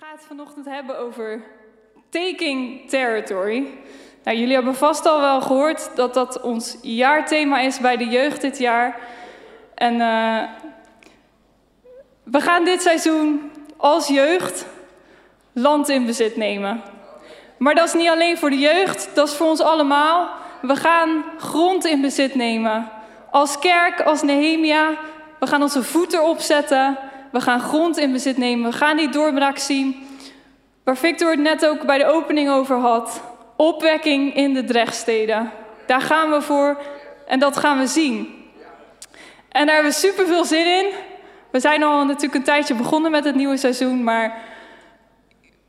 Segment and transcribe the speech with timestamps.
[0.00, 1.42] ga het vanochtend hebben over
[2.08, 3.66] taking territory.
[4.24, 8.40] Nou, jullie hebben vast al wel gehoord dat dat ons jaarthema is bij de jeugd
[8.40, 9.00] dit jaar.
[9.74, 10.42] En uh,
[12.22, 14.66] we gaan dit seizoen als jeugd
[15.52, 16.82] land in bezit nemen.
[17.58, 20.30] Maar dat is niet alleen voor de jeugd, dat is voor ons allemaal.
[20.62, 22.90] We gaan grond in bezit nemen.
[23.30, 24.96] Als kerk, als Nehemia,
[25.38, 26.98] we gaan onze voeten erop zetten.
[27.30, 28.70] We gaan grond in bezit nemen.
[28.70, 30.06] We gaan die doorbraak zien.
[30.84, 33.22] Waar Victor het net ook bij de opening over had.
[33.56, 35.50] Opwekking in de drechtsteden.
[35.86, 36.78] Daar gaan we voor
[37.26, 38.34] en dat gaan we zien.
[39.48, 40.86] En daar hebben we super veel zin in.
[41.50, 44.42] We zijn al natuurlijk een tijdje begonnen met het nieuwe seizoen, maar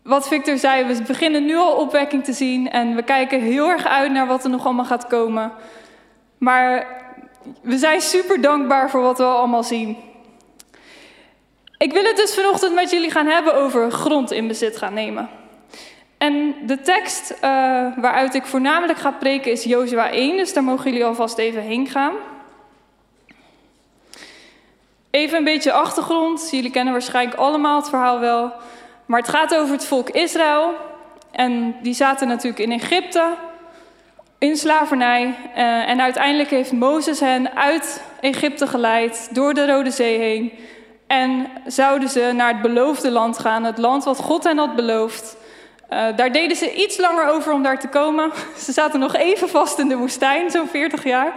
[0.04, 3.86] wat Victor zei, we beginnen nu al opwekking te zien en we kijken heel erg
[3.86, 5.52] uit naar wat er nog allemaal gaat komen.
[6.38, 6.88] Maar
[7.62, 9.98] we zijn super dankbaar voor wat we allemaal zien.
[11.82, 15.30] Ik wil het dus vanochtend met jullie gaan hebben over grond in bezit gaan nemen.
[16.18, 17.40] En de tekst uh,
[17.98, 21.88] waaruit ik voornamelijk ga preken is Jozua 1, dus daar mogen jullie alvast even heen
[21.88, 22.14] gaan.
[25.12, 26.48] Even een beetje achtergrond.
[26.52, 28.54] Jullie kennen waarschijnlijk allemaal het verhaal wel.
[29.06, 30.74] Maar het gaat over het volk Israël.
[31.32, 33.34] En die zaten natuurlijk in Egypte,
[34.38, 35.24] in slavernij.
[35.24, 40.52] Uh, en uiteindelijk heeft Mozes hen uit Egypte geleid, door de Rode Zee heen.
[41.12, 45.36] En zouden ze naar het beloofde land gaan, het land wat God hen had beloofd.
[45.90, 48.32] Uh, daar deden ze iets langer over om daar te komen.
[48.66, 51.34] Ze zaten nog even vast in de woestijn, zo'n 40 jaar.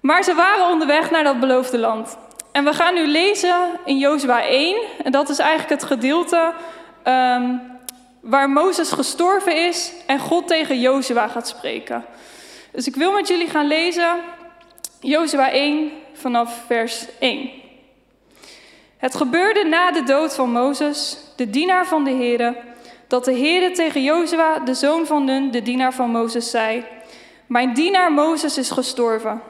[0.00, 2.16] Maar ze waren onderweg naar dat beloofde land.
[2.52, 4.76] En we gaan nu lezen in Jozua 1.
[5.04, 6.52] En dat is eigenlijk het gedeelte
[7.04, 7.62] um,
[8.20, 12.04] waar Mozes gestorven is en God tegen Jozua gaat spreken.
[12.72, 14.16] Dus ik wil met jullie gaan lezen
[15.00, 17.63] Jozua 1 vanaf vers 1.
[18.96, 22.56] Het gebeurde na de dood van Mozes, de dienaar van de Heere,
[23.08, 26.84] dat de Heere tegen Jozua, de zoon van Nun, de dienaar van Mozes, zei:
[27.46, 29.42] Mijn dienaar Mozes is gestorven.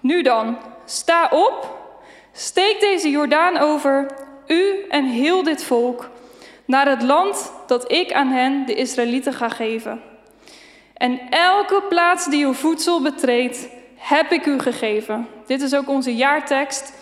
[0.00, 1.78] Nu dan, sta op,
[2.32, 4.06] steek deze Jordaan over,
[4.46, 6.10] u en heel dit volk,
[6.64, 10.02] naar het land dat ik aan hen, de Israëlieten, ga geven.
[10.94, 15.28] En elke plaats die uw voedsel betreedt, heb ik u gegeven.
[15.46, 16.92] Dit is ook onze jaartekst.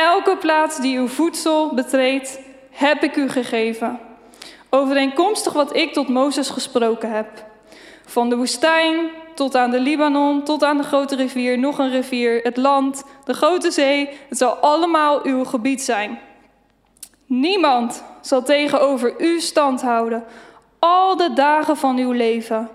[0.00, 2.40] Elke plaats die uw voedsel betreedt,
[2.70, 4.00] heb ik u gegeven.
[4.70, 7.28] Overeenkomstig wat ik tot Mozes gesproken heb.
[8.06, 12.40] Van de woestijn tot aan de Libanon, tot aan de grote rivier, nog een rivier,
[12.42, 14.08] het land, de grote zee.
[14.28, 16.18] Het zal allemaal uw gebied zijn.
[17.26, 20.24] Niemand zal tegenover u stand houden,
[20.78, 22.68] al de dagen van uw leven.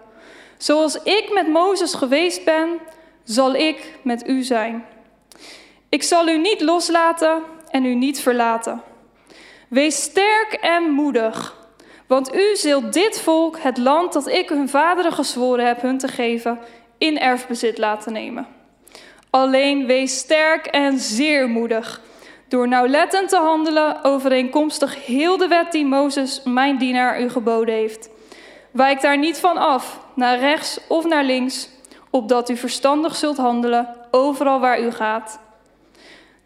[0.57, 2.69] Zoals ik met Mozes geweest ben,
[3.23, 4.85] zal ik met u zijn.
[5.95, 8.81] Ik zal u niet loslaten en u niet verlaten.
[9.67, 11.55] Wees sterk en moedig,
[12.07, 16.07] want u zult dit volk, het land dat ik hun vaderen gezworen heb hun te
[16.07, 16.59] geven,
[16.97, 18.47] in erfbezit laten nemen.
[19.29, 22.01] Alleen wees sterk en zeer moedig,
[22.47, 28.09] door nauwlettend te handelen overeenkomstig heel de wet die Mozes, mijn dienaar, u geboden heeft.
[28.71, 31.69] Wijk daar niet van af, naar rechts of naar links,
[32.09, 35.43] opdat u verstandig zult handelen overal waar u gaat.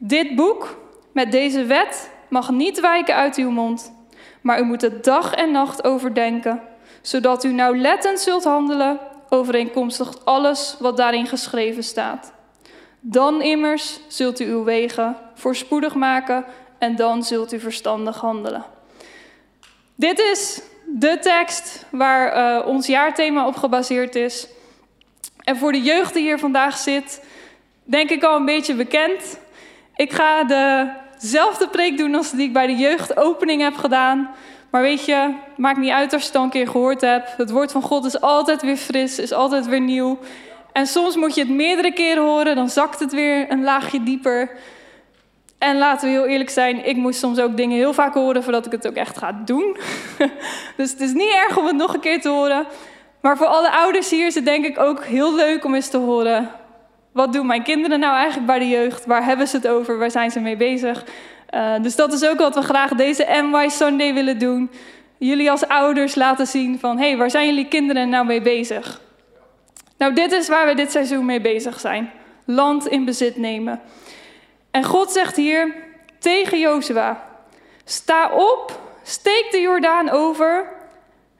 [0.01, 0.77] Dit boek
[1.11, 3.93] met deze wet mag niet wijken uit uw mond,
[4.41, 6.61] maar u moet het dag en nacht overdenken,
[7.01, 8.99] zodat u nauwlettend zult handelen
[9.29, 12.33] overeenkomstig alles wat daarin geschreven staat.
[12.99, 16.45] Dan immers zult u uw wegen voorspoedig maken
[16.77, 18.65] en dan zult u verstandig handelen.
[19.95, 24.47] Dit is de tekst waar uh, ons jaarthema op gebaseerd is.
[25.43, 27.23] En voor de jeugd die hier vandaag zit,
[27.83, 29.39] denk ik al een beetje bekend.
[29.99, 30.43] Ik ga
[31.17, 34.29] dezelfde preek doen als die ik bij de jeugdopening heb gedaan.
[34.69, 37.37] Maar weet je, maakt niet uit als je het al een keer gehoord hebt.
[37.37, 40.19] Het woord van God is altijd weer fris, is altijd weer nieuw.
[40.71, 44.51] En soms moet je het meerdere keren horen, dan zakt het weer een laagje dieper.
[45.57, 48.65] En laten we heel eerlijk zijn, ik moest soms ook dingen heel vaak horen voordat
[48.65, 49.77] ik het ook echt ga doen.
[50.77, 52.67] dus het is niet erg om het nog een keer te horen.
[53.21, 55.97] Maar voor alle ouders hier is het denk ik ook heel leuk om eens te
[55.97, 56.58] horen
[57.11, 59.05] wat doen mijn kinderen nou eigenlijk bij de jeugd?
[59.05, 59.97] Waar hebben ze het over?
[59.97, 61.05] Waar zijn ze mee bezig?
[61.53, 64.71] Uh, dus dat is ook wat we graag deze NY Sunday willen doen.
[65.17, 66.97] Jullie als ouders laten zien van...
[66.97, 69.01] hé, hey, waar zijn jullie kinderen nou mee bezig?
[69.97, 72.11] Nou, dit is waar we dit seizoen mee bezig zijn.
[72.45, 73.81] Land in bezit nemen.
[74.71, 75.75] En God zegt hier
[76.19, 77.27] tegen Jozua...
[77.85, 80.65] Sta op, steek de Jordaan over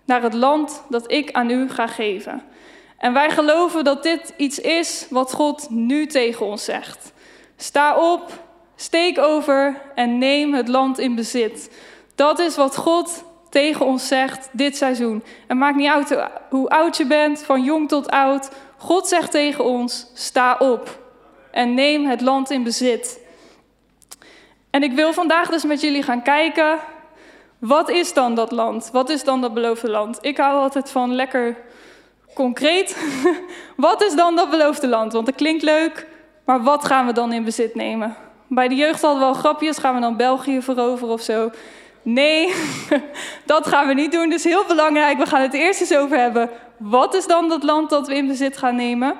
[0.06, 2.42] naar het land dat ik aan u ga geven.
[3.00, 7.12] En wij geloven dat dit iets is wat God nu tegen ons zegt.
[7.56, 8.44] Sta op,
[8.76, 11.72] steek over en neem het land in bezit.
[12.16, 15.24] Dat is wat God tegen ons zegt dit seizoen.
[15.48, 16.18] En maakt niet uit
[16.50, 18.50] hoe oud je bent, van jong tot oud.
[18.78, 21.00] God zegt tegen ons: sta op
[21.52, 23.20] en neem het land in bezit.
[24.70, 26.80] En ik wil vandaag dus met jullie gaan kijken.
[27.60, 28.90] Wat is dan dat land?
[28.92, 30.18] Wat is dan dat beloofde land?
[30.22, 31.58] Ik hou altijd van lekker
[32.44, 32.98] concreet.
[33.88, 35.14] wat is dan dat beloofde land?
[35.14, 36.08] Want het klinkt leuk,
[36.46, 38.16] maar wat gaan we dan in bezit nemen?
[38.48, 39.78] Bij de jeugd hadden we al grapjes.
[39.78, 41.52] Gaan we dan België veroveren of zo?
[42.02, 42.54] Nee,
[43.46, 44.30] dat gaan we niet doen.
[44.30, 45.18] Dus heel belangrijk.
[45.18, 46.50] We gaan het eerst eens over hebben.
[46.78, 49.16] Wat is dan dat land dat we in bezit gaan nemen?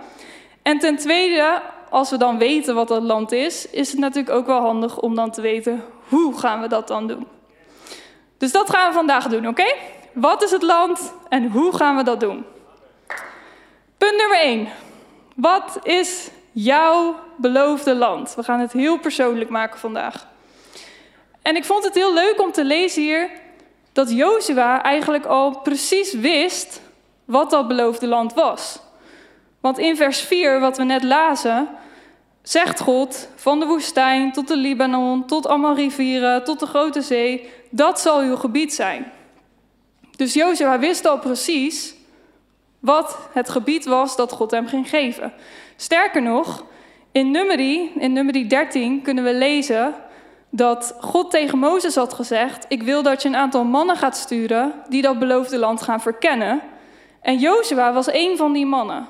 [0.62, 4.46] En ten tweede, als we dan weten wat dat land is, is het natuurlijk ook
[4.46, 7.28] wel handig om dan te weten hoe gaan we dat dan doen.
[8.38, 9.74] Dus dat gaan we vandaag doen, oké?
[10.14, 12.46] Wat is het land en hoe gaan we dat doen?
[14.00, 14.68] Punt nummer 1.
[15.36, 18.36] Wat is jouw beloofde land?
[18.36, 20.28] We gaan het heel persoonlijk maken vandaag.
[21.42, 23.30] En ik vond het heel leuk om te lezen hier
[23.92, 26.82] dat Jozua eigenlijk al precies wist
[27.26, 28.80] wat dat beloofde land was.
[29.60, 31.70] Want in vers 4, wat we net lazen,
[32.42, 37.50] zegt God: van de woestijn tot de Libanon, tot allemaal rivieren, tot de grote zee,
[37.70, 39.12] dat zal uw gebied zijn.
[40.16, 41.98] Dus Jozua wist al precies
[42.80, 45.34] wat het gebied was dat God hem ging geven.
[45.76, 46.66] Sterker nog,
[47.12, 49.96] in Numeri, in Numeri 13 kunnen we lezen
[50.50, 54.74] dat God tegen Mozes had gezegd: Ik wil dat je een aantal mannen gaat sturen
[54.90, 56.62] die dat beloofde land gaan verkennen.
[57.22, 59.08] En Jozua was een van die mannen.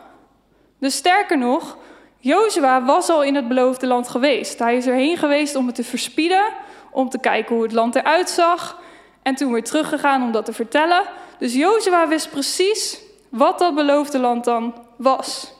[0.80, 1.78] Dus sterker nog,
[2.18, 4.60] Jozua was al in het beloofde land geweest.
[4.60, 6.46] Hij is erheen geweest om het te verspieden,
[6.92, 8.82] om te kijken hoe het land eruit zag.
[9.22, 11.04] En toen weer teruggegaan om dat te vertellen.
[11.40, 15.54] Dus Jozua wist precies wat dat beloofde land dan was.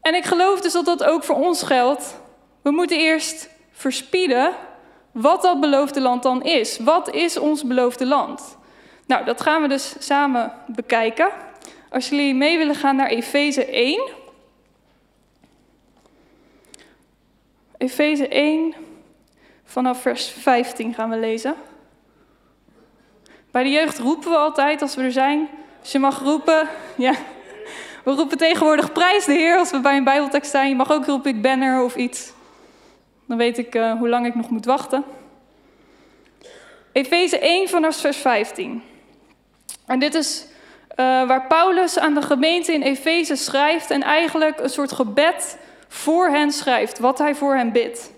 [0.00, 2.20] En ik geloof dus dat dat ook voor ons geldt.
[2.62, 4.54] We moeten eerst verspieden
[5.12, 6.78] wat dat beloofde land dan is.
[6.78, 8.56] Wat is ons beloofde land?
[9.06, 11.30] Nou, dat gaan we dus samen bekijken.
[11.90, 14.10] Als jullie mee willen gaan naar Efeze 1.
[17.76, 18.74] Efeze 1,
[19.64, 21.54] vanaf vers 15 gaan we lezen.
[23.50, 25.48] Bij de jeugd roepen we altijd als we er zijn.
[25.82, 27.14] Je mag roepen, ja.
[28.04, 30.68] We roepen tegenwoordig prijs de Heer als we bij een Bijbeltekst zijn.
[30.68, 32.32] Je mag ook roepen ik ben er of iets.
[33.26, 35.04] Dan weet ik uh, hoe lang ik nog moet wachten.
[36.92, 38.82] Efeze 1 vanaf vers 15.
[39.86, 40.46] En dit is
[40.90, 40.96] uh,
[41.26, 45.58] waar Paulus aan de gemeente in Efeze schrijft en eigenlijk een soort gebed
[45.88, 48.12] voor hen schrijft, wat hij voor hen bidt.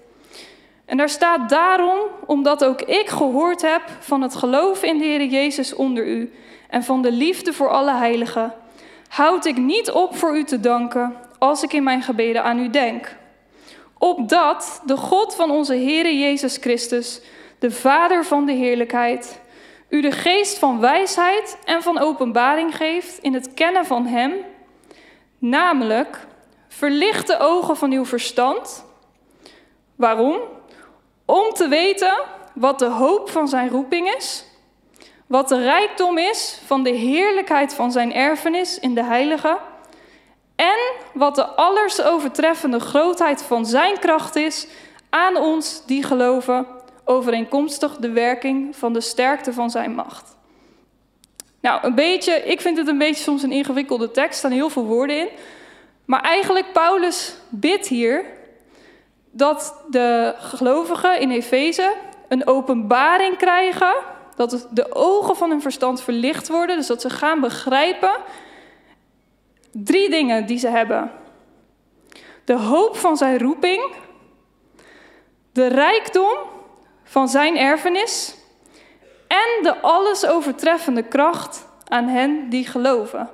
[0.84, 5.24] En daar staat daarom, omdat ook ik gehoord heb van het geloof in de Heer
[5.24, 6.32] Jezus onder u
[6.74, 8.54] en van de liefde voor alle heiligen,
[9.08, 12.70] houd ik niet op voor u te danken als ik in mijn gebeden aan u
[12.70, 13.16] denk.
[13.98, 17.20] Opdat de God van onze Heer Jezus Christus,
[17.58, 19.40] de Vader van de heerlijkheid,
[19.88, 24.32] u de geest van wijsheid en van openbaring geeft in het kennen van Hem,
[25.38, 26.26] namelijk
[26.68, 28.84] verlicht de ogen van uw verstand.
[29.96, 30.40] Waarom?
[31.24, 32.14] Om te weten
[32.54, 34.44] wat de hoop van Zijn roeping is,
[35.26, 39.58] wat de rijkdom is van de heerlijkheid van Zijn erfenis in de Heilige,
[40.56, 40.78] en
[41.12, 44.66] wat de allers overtreffende grootheid van Zijn kracht is
[45.10, 46.66] aan ons die geloven
[47.04, 50.36] overeenkomstig de werking van de sterkte van zijn macht.
[51.60, 54.84] Nou, een beetje, ik vind het een beetje soms een ingewikkelde tekst, staan heel veel
[54.84, 55.28] woorden in.
[56.04, 58.24] Maar eigenlijk, Paulus bidt hier
[59.30, 61.94] dat de gelovigen in Efeze
[62.28, 63.94] een openbaring krijgen,
[64.36, 68.12] dat de ogen van hun verstand verlicht worden, dus dat ze gaan begrijpen
[69.70, 71.10] drie dingen die ze hebben.
[72.44, 73.92] De hoop van zijn roeping,
[75.52, 76.36] de rijkdom
[77.04, 78.34] van zijn erfenis
[79.28, 83.30] en de alles overtreffende kracht aan hen die geloven.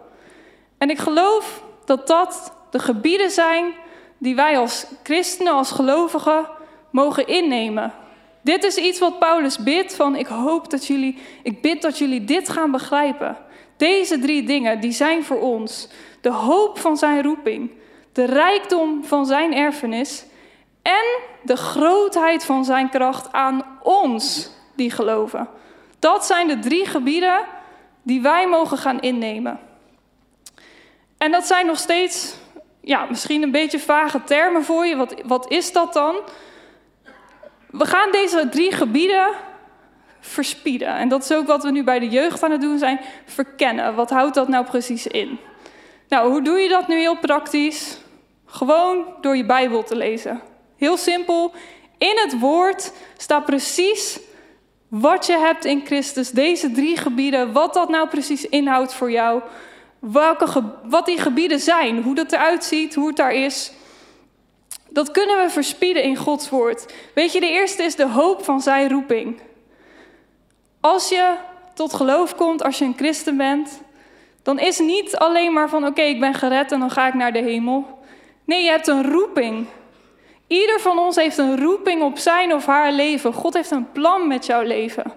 [0.78, 3.74] En ik geloof dat dat de gebieden zijn
[4.18, 6.48] die wij als christenen, als gelovigen
[6.90, 7.92] mogen innemen.
[8.42, 12.24] Dit is iets wat Paulus bidt van ik hoop dat jullie, ik bid dat jullie
[12.24, 13.36] dit gaan begrijpen.
[13.76, 15.88] Deze drie dingen, die zijn voor ons.
[16.20, 17.70] De hoop van zijn roeping,
[18.12, 20.24] de rijkdom van zijn erfenis
[20.82, 21.04] en
[21.42, 25.48] de grootheid van zijn kracht aan ons die geloven.
[25.98, 27.40] Dat zijn de drie gebieden
[28.02, 29.60] die wij mogen gaan innemen.
[31.18, 32.34] En dat zijn nog steeds,
[32.80, 34.96] ja, misschien een beetje vage termen voor je.
[34.96, 36.16] Wat, wat is dat dan?
[37.70, 39.28] We gaan deze drie gebieden
[40.20, 40.88] verspieden.
[40.88, 43.94] En dat is ook wat we nu bij de jeugd aan het doen zijn: verkennen.
[43.94, 45.38] Wat houdt dat nou precies in?
[46.08, 47.98] Nou, hoe doe je dat nu heel praktisch?
[48.46, 50.40] Gewoon door je Bijbel te lezen.
[50.76, 51.52] Heel simpel.
[51.98, 54.20] In het woord staat precies
[54.88, 59.42] wat je hebt in Christus, deze drie gebieden, wat dat nou precies inhoudt voor jou,
[59.98, 63.72] welke wat die gebieden zijn, hoe dat eruit ziet, hoe het daar is.
[64.90, 66.94] Dat kunnen we verspieden in Gods woord.
[67.14, 69.40] Weet je, de eerste is de hoop van zijn roeping.
[70.80, 71.34] Als je
[71.74, 73.80] tot geloof komt, als je een christen bent,
[74.42, 77.32] dan is niet alleen maar van oké, ik ben gered en dan ga ik naar
[77.32, 77.98] de hemel.
[78.44, 79.66] Nee, je hebt een roeping.
[80.46, 83.32] Ieder van ons heeft een roeping op zijn of haar leven.
[83.32, 85.12] God heeft een plan met jouw leven.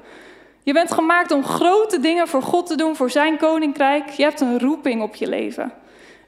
[0.63, 4.09] Je bent gemaakt om grote dingen voor God te doen, voor zijn koninkrijk.
[4.09, 5.73] Je hebt een roeping op je leven.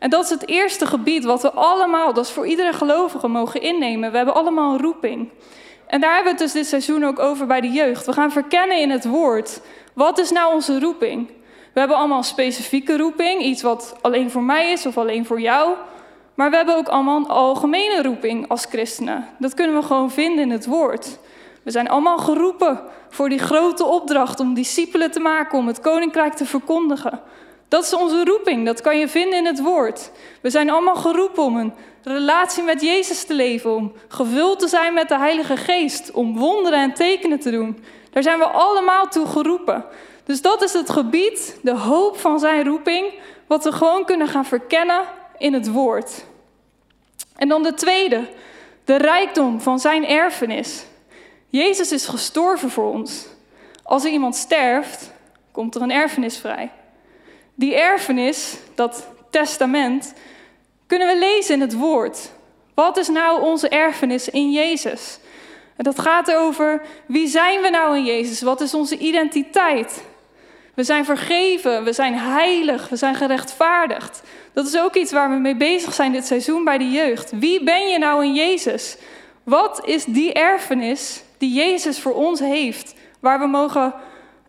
[0.05, 3.61] En dat is het eerste gebied wat we allemaal, dat is voor iedere gelovige, mogen
[3.61, 4.11] innemen.
[4.11, 5.29] We hebben allemaal een roeping.
[5.87, 8.05] En daar hebben we het dus dit seizoen ook over bij de jeugd.
[8.05, 9.61] We gaan verkennen in het woord.
[9.93, 11.27] Wat is nou onze roeping?
[11.73, 15.41] We hebben allemaal een specifieke roeping, iets wat alleen voor mij is of alleen voor
[15.41, 15.75] jou.
[16.33, 19.27] Maar we hebben ook allemaal een algemene roeping als christenen.
[19.39, 21.17] Dat kunnen we gewoon vinden in het woord.
[21.63, 26.33] We zijn allemaal geroepen voor die grote opdracht om discipelen te maken, om het koninkrijk
[26.33, 27.21] te verkondigen.
[27.67, 30.11] Dat is onze roeping, dat kan je vinden in het woord.
[30.41, 34.93] We zijn allemaal geroepen om een relatie met Jezus te leven, om gevuld te zijn
[34.93, 37.83] met de Heilige Geest, om wonderen en tekenen te doen.
[38.11, 39.85] Daar zijn we allemaal toe geroepen.
[40.23, 43.13] Dus dat is het gebied, de hoop van zijn roeping,
[43.47, 45.01] wat we gewoon kunnen gaan verkennen
[45.37, 46.25] in het woord.
[47.35, 48.29] En dan de tweede,
[48.83, 50.85] de rijkdom van zijn erfenis.
[51.47, 53.25] Jezus is gestorven voor ons.
[53.83, 55.11] Als er iemand sterft,
[55.51, 56.71] komt er een erfenis vrij.
[57.55, 60.13] Die erfenis, dat testament,
[60.87, 62.31] kunnen we lezen in het woord.
[62.73, 65.19] Wat is nou onze erfenis in Jezus?
[65.75, 68.41] En dat gaat over wie zijn we nou in Jezus?
[68.41, 70.03] Wat is onze identiteit?
[70.73, 74.21] We zijn vergeven, we zijn heilig, we zijn gerechtvaardigd.
[74.53, 77.31] Dat is ook iets waar we mee bezig zijn dit seizoen bij de jeugd.
[77.39, 78.97] Wie ben je nou in Jezus?
[79.43, 83.93] Wat is die erfenis die Jezus voor ons heeft, waar we mogen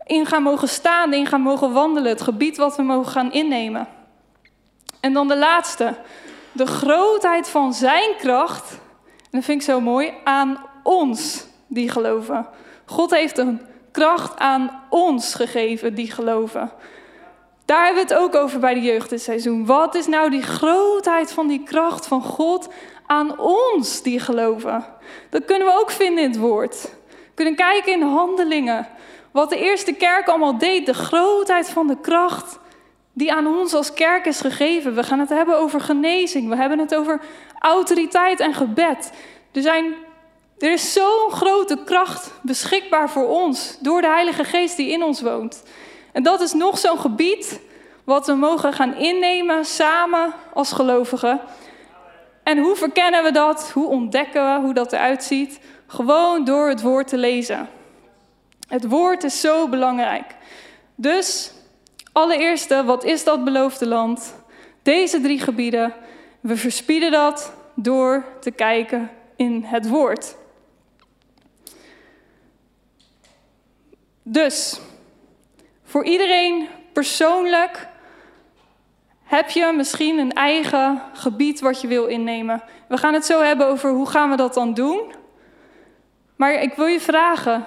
[0.07, 3.87] in gaan mogen staan, in gaan mogen wandelen, het gebied wat we mogen gaan innemen?
[4.99, 5.95] En dan de laatste,
[6.51, 8.71] de grootheid van Zijn kracht,
[9.03, 12.47] en dat vind ik zo mooi, aan ons die geloven.
[12.85, 13.61] God heeft een
[13.91, 16.71] kracht aan ons gegeven die geloven.
[17.65, 19.65] Daar hebben we het ook over bij de jeugd dit seizoen.
[19.65, 22.67] Wat is nou die grootheid van die kracht van God
[23.05, 24.85] aan ons die geloven?
[25.29, 26.81] Dat kunnen we ook vinden in het woord.
[27.07, 28.87] We kunnen kijken in handelingen.
[29.37, 30.85] Wat de eerste kerk allemaal deed.
[30.85, 32.59] De grootheid van de kracht
[33.13, 34.95] die aan ons als kerk is gegeven.
[34.95, 36.49] We gaan het hebben over genezing.
[36.49, 37.21] We hebben het over
[37.59, 39.11] autoriteit en gebed.
[39.51, 39.93] Er zijn
[40.59, 45.21] er is zo'n grote kracht beschikbaar voor ons door de Heilige Geest die in ons
[45.21, 45.63] woont.
[46.11, 47.59] En dat is nog zo'n gebied
[48.03, 51.41] wat we mogen gaan innemen samen als gelovigen.
[52.43, 53.71] En hoe verkennen we dat?
[53.71, 55.59] Hoe ontdekken we hoe dat eruit ziet?
[55.87, 57.75] Gewoon door het woord te lezen.
[58.67, 60.35] Het woord is zo belangrijk.
[60.95, 61.51] Dus
[62.11, 64.35] allereerste, wat is dat beloofde land?
[64.81, 65.93] Deze drie gebieden.
[66.39, 70.35] We verspieden dat door te kijken in het woord.
[74.23, 74.79] Dus,
[75.83, 77.87] voor iedereen persoonlijk
[79.23, 82.63] heb je misschien een eigen gebied wat je wil innemen.
[82.87, 85.13] We gaan het zo hebben over hoe gaan we dat dan doen.
[86.35, 87.65] Maar ik wil je vragen,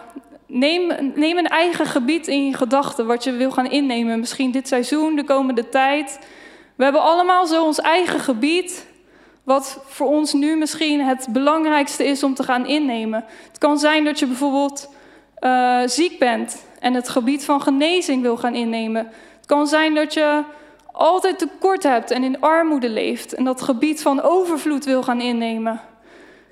[0.51, 4.21] neem, neem een eigen gebied in je gedachten wat je wil gaan innemen.
[4.21, 6.19] Misschien dit seizoen, de komende tijd.
[6.75, 8.87] We hebben allemaal zo ons eigen gebied,
[9.45, 13.25] wat voor ons nu misschien het belangrijkste is om te gaan innemen.
[13.49, 14.89] Het kan zijn dat je bijvoorbeeld
[15.41, 19.07] uh, ziek bent en het gebied van genezing wil gaan innemen.
[19.37, 20.43] Het kan zijn dat je
[20.93, 25.81] altijd tekort hebt en in armoede leeft en dat gebied van overvloed wil gaan innemen.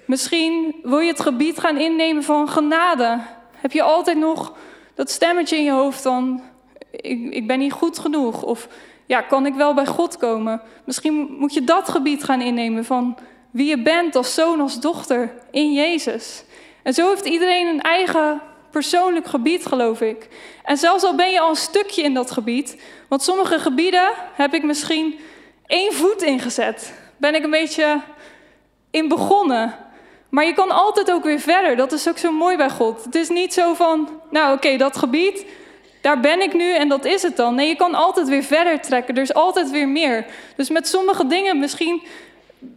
[0.04, 3.18] Misschien wil je het gebied gaan innemen van genade.
[3.60, 4.56] Heb je altijd nog
[4.94, 6.42] dat stemmetje in je hoofd van
[6.90, 8.68] ik, ik ben niet goed genoeg of
[9.06, 10.60] ja, kan ik wel bij God komen?
[10.84, 13.18] Misschien moet je dat gebied gaan innemen van
[13.50, 16.44] wie je bent als zoon, als dochter in Jezus.
[16.82, 20.28] En zo heeft iedereen een eigen persoonlijk gebied, geloof ik.
[20.64, 24.54] En zelfs al ben je al een stukje in dat gebied, want sommige gebieden heb
[24.54, 25.18] ik misschien
[25.66, 26.92] één voet ingezet.
[27.16, 28.00] Ben ik een beetje
[28.90, 29.74] in begonnen.
[30.28, 31.76] Maar je kan altijd ook weer verder.
[31.76, 33.04] Dat is ook zo mooi bij God.
[33.04, 35.44] Het is niet zo van, nou oké, dat gebied,
[36.00, 37.54] daar ben ik nu en dat is het dan.
[37.54, 39.14] Nee, je kan altijd weer verder trekken.
[39.14, 40.26] Er is altijd weer meer.
[40.56, 42.02] Dus met sommige dingen misschien.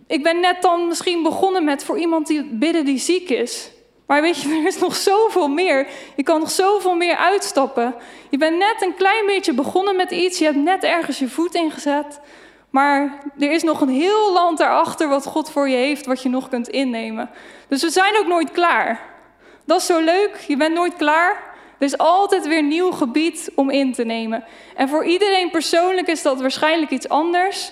[0.08, 3.72] Ik ben net dan misschien begonnen met voor iemand die bidden die ziek is.
[4.06, 5.88] Maar weet je, er is nog zoveel meer.
[6.16, 7.96] Je kan nog zoveel meer uitstappen.
[8.30, 10.38] Je bent net een klein beetje begonnen met iets.
[10.38, 12.20] Je hebt net ergens je voet ingezet.
[12.72, 16.30] Maar er is nog een heel land daarachter wat God voor je heeft, wat je
[16.30, 17.30] nog kunt innemen.
[17.68, 19.00] Dus we zijn ook nooit klaar.
[19.66, 20.36] Dat is zo leuk.
[20.48, 21.44] Je bent nooit klaar.
[21.78, 24.44] Er is altijd weer nieuw gebied om in te nemen.
[24.76, 27.72] En voor iedereen persoonlijk is dat waarschijnlijk iets anders.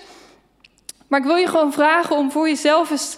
[1.08, 3.18] Maar ik wil je gewoon vragen om voor jezelf eens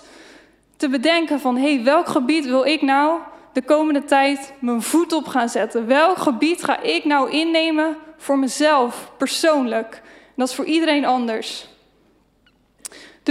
[0.77, 1.57] te bedenken van...
[1.57, 3.19] hé, hey, welk gebied wil ik nou
[3.53, 5.87] de komende tijd mijn voet op gaan zetten?
[5.87, 10.01] Welk gebied ga ik nou innemen voor mezelf, persoonlijk?
[10.03, 11.69] En dat is voor iedereen anders.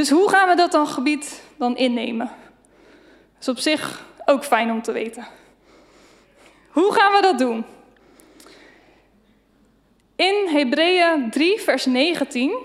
[0.01, 2.27] Dus hoe gaan we dat dan gebied dan innemen?
[2.27, 5.27] Dat is op zich ook fijn om te weten.
[6.71, 7.65] Hoe gaan we dat doen?
[10.17, 12.59] In Hebreeën 3, vers 19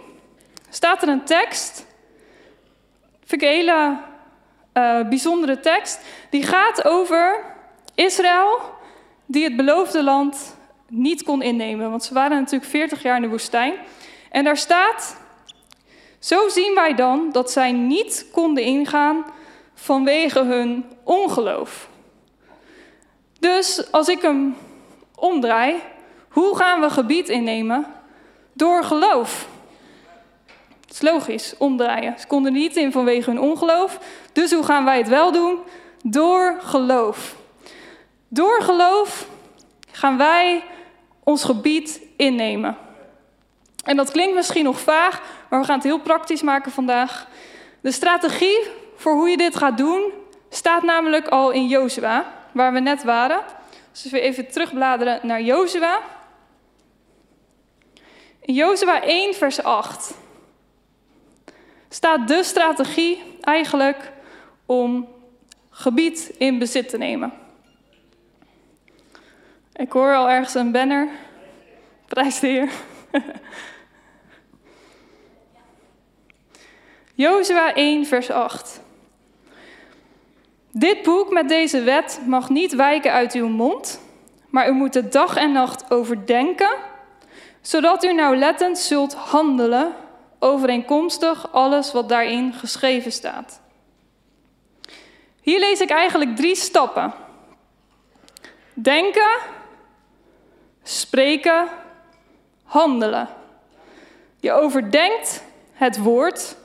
[0.69, 1.85] staat er een tekst.
[3.25, 3.97] Vind ik een hele
[4.73, 5.99] uh, bijzondere tekst.
[6.29, 7.43] Die gaat over
[7.95, 8.59] Israël,
[9.25, 11.89] die het beloofde land niet kon innemen.
[11.89, 13.73] Want ze waren natuurlijk 40 jaar in de woestijn.
[14.31, 15.23] En daar staat:
[16.25, 19.25] Zo zien wij dan dat zij niet konden ingaan
[19.73, 21.89] vanwege hun ongeloof.
[23.39, 24.55] Dus als ik hem
[25.15, 25.81] omdraai,
[26.29, 27.85] hoe gaan we gebied innemen?
[28.53, 29.47] Door geloof.
[30.81, 32.19] Het is logisch, omdraaien.
[32.19, 33.99] Ze konden niet in vanwege hun ongeloof.
[34.33, 35.59] Dus hoe gaan wij het wel doen?
[36.03, 37.35] Door geloof.
[38.27, 39.27] Door geloof
[39.91, 40.63] gaan wij
[41.23, 42.77] ons gebied innemen.
[43.85, 45.21] En dat klinkt misschien nog vaag,
[45.55, 47.27] maar we gaan het heel praktisch maken vandaag.
[47.81, 50.11] De strategie voor hoe je dit gaat doen
[50.49, 53.41] staat namelijk al in Jozua, waar we net waren.
[53.91, 55.99] Dus we even terugbladeren naar Jozua.
[58.41, 60.13] In Jozua 1, vers 8
[61.89, 64.11] staat de strategie eigenlijk
[64.65, 65.07] om
[65.69, 67.33] gebied in bezit te nemen.
[69.73, 71.09] Ik hoor al ergens een banner.
[72.05, 72.69] Prijs de Heer.
[77.17, 78.81] Jozua 1, vers 8.
[80.71, 84.01] Dit boek met deze wet mag niet wijken uit uw mond,
[84.49, 86.75] maar u moet het dag en nacht overdenken,
[87.61, 89.93] zodat u nauwlettend zult handelen
[90.39, 93.61] overeenkomstig alles wat daarin geschreven staat.
[95.41, 97.13] Hier lees ik eigenlijk drie stappen:
[98.73, 99.37] denken,
[100.83, 101.67] spreken,
[102.63, 103.27] handelen.
[104.39, 106.55] Je overdenkt het woord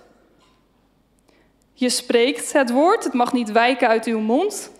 [1.80, 4.70] je spreekt het woord, het mag niet wijken uit uw mond.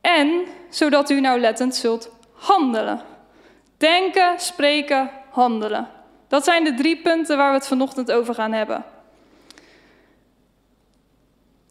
[0.00, 3.00] En zodat u nauwlettend zult handelen.
[3.76, 5.88] Denken, spreken, handelen.
[6.28, 8.84] Dat zijn de drie punten waar we het vanochtend over gaan hebben.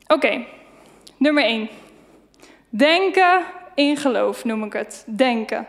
[0.07, 0.45] Oké,
[1.17, 1.69] nummer 1.
[2.69, 3.43] Denken
[3.75, 5.03] in geloof noem ik het.
[5.07, 5.67] Denken.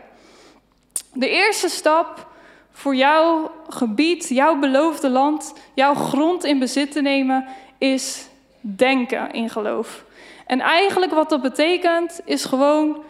[1.13, 2.27] De eerste stap
[2.71, 8.27] voor jouw gebied, jouw beloofde land, jouw grond in bezit te nemen, is
[8.75, 10.03] denken in geloof.
[10.45, 13.03] En eigenlijk wat dat betekent, is gewoon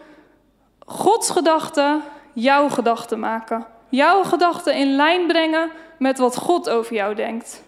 [0.86, 3.66] Gods gedachten jouw gedachten maken.
[3.88, 7.62] Jouw gedachten in lijn brengen met wat God over jou denkt.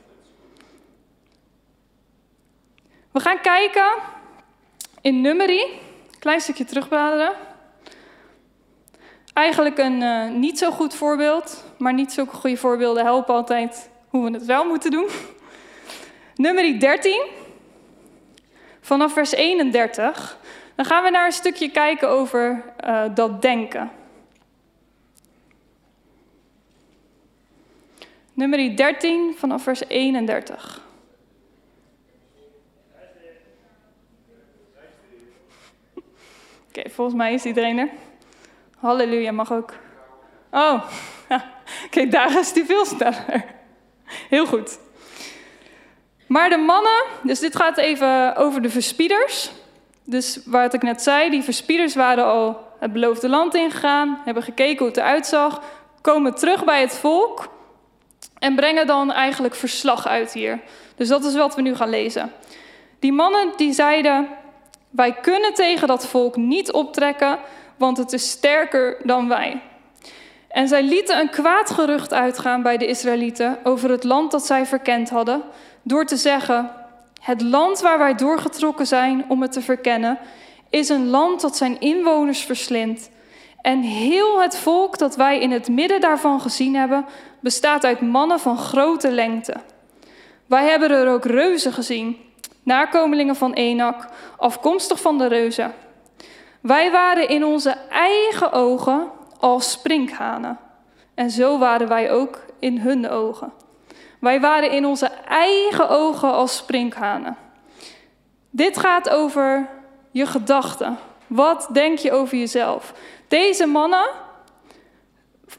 [3.10, 3.92] We gaan kijken
[5.00, 5.80] in Nummerie,
[6.18, 7.32] klein stukje terugbladeren.
[9.32, 14.24] Eigenlijk een uh, niet zo goed voorbeeld, maar niet zulke goede voorbeelden helpen altijd hoe
[14.24, 15.08] we het wel moeten doen.
[16.34, 17.39] Nummerie 13
[18.90, 20.38] vanaf vers 31,
[20.74, 23.90] dan gaan we naar een stukje kijken over uh, dat denken.
[28.32, 30.82] Nummer 13 vanaf vers 31.
[36.68, 37.88] Oké, volgens mij is iedereen er.
[38.78, 39.74] Halleluja, mag ook.
[40.50, 40.90] Oh,
[41.90, 43.44] kijk, daar is die veel sneller.
[44.04, 44.78] Heel goed.
[46.30, 49.50] Maar de mannen, dus dit gaat even over de verspieders.
[50.04, 54.78] Dus wat ik net zei, die verspieders waren al het beloofde land ingegaan, hebben gekeken
[54.78, 55.62] hoe het eruit zag,
[56.00, 57.48] komen terug bij het volk
[58.38, 60.60] en brengen dan eigenlijk verslag uit hier.
[60.96, 62.32] Dus dat is wat we nu gaan lezen.
[62.98, 64.28] Die mannen die zeiden,
[64.90, 67.38] wij kunnen tegen dat volk niet optrekken,
[67.76, 69.60] want het is sterker dan wij.
[70.48, 74.66] En zij lieten een kwaad gerucht uitgaan bij de Israëlieten over het land dat zij
[74.66, 75.42] verkend hadden,
[75.90, 76.70] door te zeggen:
[77.20, 80.18] Het land waar wij doorgetrokken zijn om het te verkennen,
[80.70, 83.10] is een land dat zijn inwoners verslindt.
[83.62, 87.06] En heel het volk dat wij in het midden daarvan gezien hebben,
[87.40, 89.54] bestaat uit mannen van grote lengte.
[90.46, 92.16] Wij hebben er ook reuzen gezien,
[92.62, 95.72] nakomelingen van Enak, afkomstig van de reuzen.
[96.60, 100.58] Wij waren in onze eigen ogen als sprinkhanen.
[101.14, 103.52] En zo waren wij ook in hun ogen.
[104.20, 107.36] Wij waren in onze eigen ogen als sprinkhanen.
[108.50, 109.68] Dit gaat over
[110.10, 110.98] je gedachten.
[111.26, 112.92] Wat denk je over jezelf?
[113.28, 114.08] Deze mannen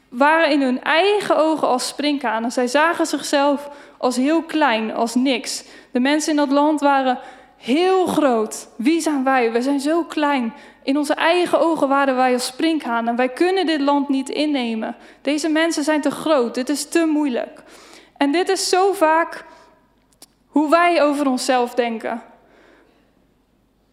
[0.08, 2.52] waren in hun eigen ogen als sprinkhanen.
[2.52, 5.64] Zij zagen zichzelf als heel klein, als niks.
[5.92, 7.18] De mensen in dat land waren
[7.56, 8.68] heel groot.
[8.76, 9.52] Wie zijn wij?
[9.52, 10.54] We zijn zo klein.
[10.82, 13.16] In onze eigen ogen waren wij als sprinkhanen.
[13.16, 14.96] Wij kunnen dit land niet innemen.
[15.22, 16.54] Deze mensen zijn te groot.
[16.54, 17.62] Dit is te moeilijk.
[18.22, 19.44] En dit is zo vaak
[20.46, 22.22] hoe wij over onszelf denken.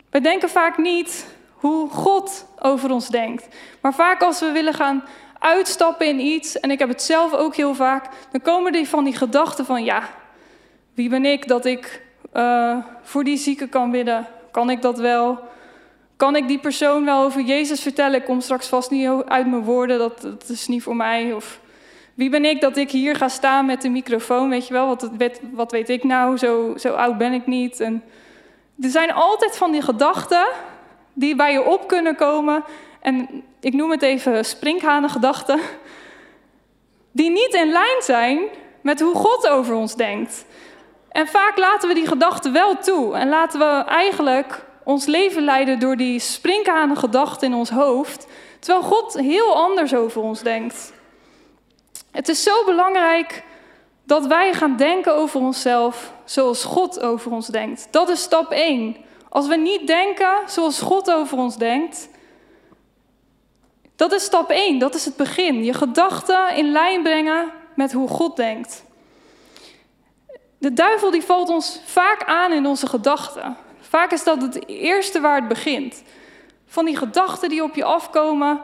[0.09, 3.47] We denken vaak niet hoe God over ons denkt.
[3.81, 5.03] Maar vaak als we willen gaan
[5.39, 9.03] uitstappen in iets, en ik heb het zelf ook heel vaak, dan komen die van
[9.03, 10.09] die gedachten van ja,
[10.93, 12.01] wie ben ik dat ik
[12.33, 14.27] uh, voor die zieke kan bidden?
[14.51, 15.39] Kan ik dat wel?
[16.15, 18.19] Kan ik die persoon wel over Jezus vertellen?
[18.19, 21.33] Ik kom straks vast niet uit mijn woorden, dat, dat is niet voor mij.
[21.33, 21.59] Of
[22.19, 24.49] wie ben ik dat ik hier ga staan met de microfoon?
[24.49, 25.09] Weet je wel, wat,
[25.51, 26.37] wat weet ik nou?
[26.37, 27.79] Zo, zo oud ben ik niet.
[27.79, 28.03] En
[28.81, 30.47] er zijn altijd van die gedachten
[31.13, 32.63] die bij je op kunnen komen.
[32.99, 35.59] En ik noem het even sprinkhanengedachten.
[37.11, 38.39] Die niet in lijn zijn
[38.81, 40.45] met hoe God over ons denkt.
[41.09, 43.15] En vaak laten we die gedachten wel toe.
[43.15, 48.27] En laten we eigenlijk ons leven leiden door die sprinkhanengedachten in ons hoofd.
[48.59, 50.97] Terwijl God heel anders over ons denkt.
[52.11, 53.43] Het is zo belangrijk
[54.03, 57.87] dat wij gaan denken over onszelf zoals God over ons denkt.
[57.91, 58.95] Dat is stap 1.
[59.29, 62.09] Als we niet denken zoals God over ons denkt,
[63.95, 65.63] dat is stap 1, dat is het begin.
[65.63, 68.83] Je gedachten in lijn brengen met hoe God denkt.
[70.57, 73.57] De duivel die valt ons vaak aan in onze gedachten.
[73.79, 76.03] Vaak is dat het eerste waar het begint.
[76.65, 78.61] Van die gedachten die op je afkomen.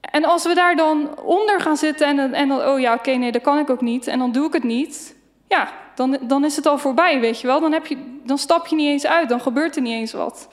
[0.00, 3.32] En als we daar dan onder gaan zitten en, en dan, oh ja, oké, nee,
[3.32, 4.06] dat kan ik ook niet.
[4.06, 5.14] En dan doe ik het niet.
[5.48, 7.60] Ja, dan, dan is het al voorbij, weet je wel.
[7.60, 10.48] Dan, heb je, dan stap je niet eens uit, dan gebeurt er niet eens wat.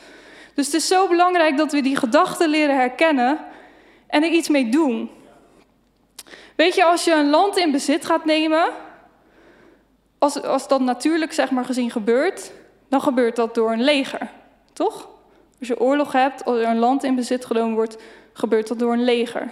[0.54, 3.40] Dus het is zo belangrijk dat we die gedachten leren herkennen
[4.08, 5.10] en er iets mee doen.
[6.56, 8.70] Weet je, als je een land in bezit gaat nemen,
[10.18, 12.52] als, als dat natuurlijk zeg maar gezien gebeurt,
[12.90, 14.30] dan gebeurt dat door een leger,
[14.74, 15.10] toch?
[15.60, 17.98] Als je oorlog hebt, als er een land in bezit genomen wordt,
[18.38, 19.50] gebeurt dat door een leger.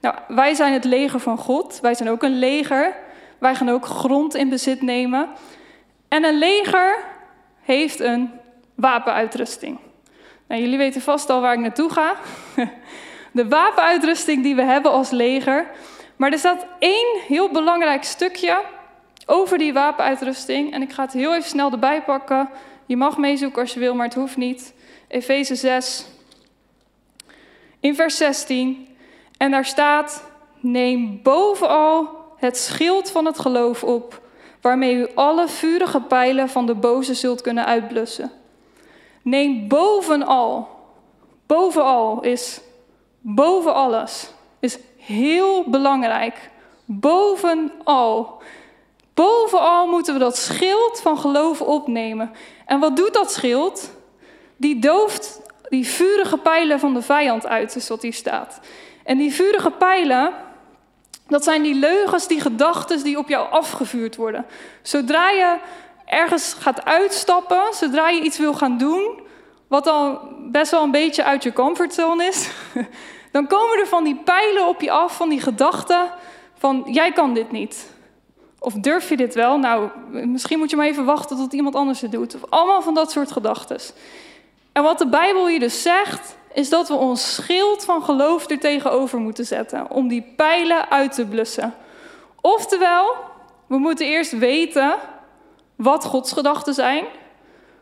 [0.00, 2.94] Nou, wij zijn het leger van God, wij zijn ook een leger.
[3.38, 5.28] Wij gaan ook grond in bezit nemen.
[6.08, 7.04] En een leger
[7.60, 8.30] heeft een
[8.74, 9.78] wapenuitrusting.
[10.48, 12.14] Nou, jullie weten vast al waar ik naartoe ga.
[13.32, 15.66] De wapenuitrusting die we hebben als leger.
[16.16, 18.60] Maar er staat één heel belangrijk stukje
[19.26, 20.72] over die wapenuitrusting.
[20.72, 22.48] En ik ga het heel even snel erbij pakken.
[22.86, 24.74] Je mag meezoeken als je wil, maar het hoeft niet.
[25.08, 26.06] Efeze 6,
[27.80, 28.96] in vers 16.
[29.36, 30.24] En daar staat:
[30.60, 34.20] Neem bovenal het schild van het geloof op,
[34.60, 38.32] waarmee u alle vurige pijlen van de boze zult kunnen uitblussen.
[39.22, 40.68] Neem bovenal,
[41.46, 42.60] bovenal is
[43.20, 46.50] boven alles, is heel belangrijk.
[46.84, 48.42] Bovenal.
[49.14, 52.30] Bovenal moeten we dat schild van geloof opnemen.
[52.66, 53.90] En wat doet dat schild?
[54.56, 58.60] Die dooft die vurige pijlen van de vijand uit, is wat hier staat.
[59.04, 60.32] En die vurige pijlen,
[61.26, 64.46] dat zijn die leugens, die gedachten die op jou afgevuurd worden.
[64.82, 65.56] Zodra je
[66.04, 69.20] ergens gaat uitstappen, zodra je iets wil gaan doen,
[69.68, 72.50] wat al best wel een beetje uit je comfortzone is,
[73.32, 76.10] dan komen er van die pijlen op je af, van die gedachten
[76.58, 77.90] van jij kan dit niet.
[78.58, 79.58] Of durf je dit wel?
[79.58, 79.88] Nou,
[80.26, 82.34] misschien moet je maar even wachten tot iemand anders het doet.
[82.34, 83.80] Of allemaal van dat soort gedachten.
[84.72, 88.58] En wat de Bijbel hier dus zegt, is dat we ons schild van geloof er
[88.58, 91.74] tegenover moeten zetten om die pijlen uit te blussen.
[92.40, 93.14] Oftewel,
[93.66, 94.96] we moeten eerst weten
[95.76, 97.04] wat Gods gedachten zijn.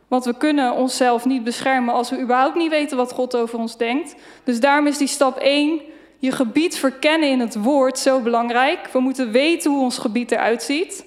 [0.08, 3.76] Want we kunnen onszelf niet beschermen als we überhaupt niet weten wat God over ons
[3.76, 4.14] denkt.
[4.44, 5.80] Dus daarom is die stap 1,
[6.18, 8.88] je gebied verkennen in het woord, zo belangrijk.
[8.92, 11.04] We moeten weten hoe ons gebied eruit ziet.